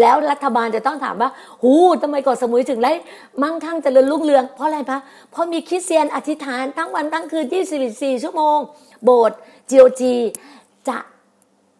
[0.00, 1.30] แล้วรัฐบาลจะต้องถามว่า
[1.62, 2.92] หูทำไมเกาะสมุยถึงได้
[3.42, 4.98] มั่งคั่งเจริญรุ่งเรืองเพราะอะไรพะ
[5.30, 7.62] เพราะมีคริสเตียนอธิษฐานทั้งวันทั้งคืนที่
[8.02, 8.58] สี่ชั่วโมง
[9.04, 9.38] โบสถ์
[9.70, 10.14] จีโอจี
[10.88, 10.98] จะ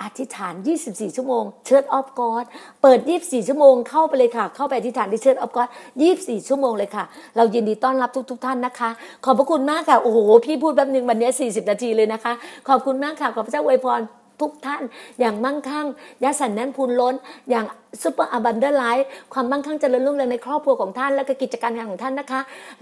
[0.05, 0.55] อธิษฐาน
[0.87, 2.45] 24 ชั่วโมง Church of God
[2.83, 5.69] เปิด 24 ชั่วโมงเข้าไปเลยค่ะ เข้าไปอธิษฐานที่ Church of God
[6.09, 7.05] 24 ชั่วโมงเลยค่ะ
[7.37, 8.91] เรายินดีต้อนรับทุกๆทท่านนะคะ
[9.25, 12.33] ขอบพระคุณมากค่ะ โอ้โห พี่พูดแป๊บนึงวันนี้ 40 นาทีเลยนะคะ
[12.69, 14.03] ขอบคุณมากค่ะ ขอบพระเจ้าอวยพร
[14.41, 14.83] ทุกท่าน
[15.21, 15.87] อย่างมั่งคั่ง
[16.25, 17.15] ยัดสั่นแน่นพูนล้น
[17.51, 17.65] อย่าง
[18.03, 22.41] super abundant life ความมั่งคั่งเจริญรุ่งเรืองในครอบครัวของท่าน และก็กิจการงานของท่านนะคะ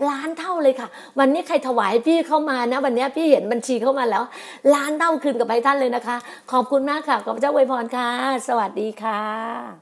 [0.09, 0.89] ล้านเท่าเลยค่ะ
[1.19, 4.23] วันนี้ใครถวายพี่เข้ามานะ วันนี้พี่เห็นบัญชีเข้ามาแล้ว
[4.75, 6.17] ล้านเท่าคืนกลับไปท่านเลยนะคะ
[6.53, 8.11] ขอบคุณมากค่ะขอบพระเจ้าอวยพรค่ะ
[8.49, 9.73] สวัสดีค่ะ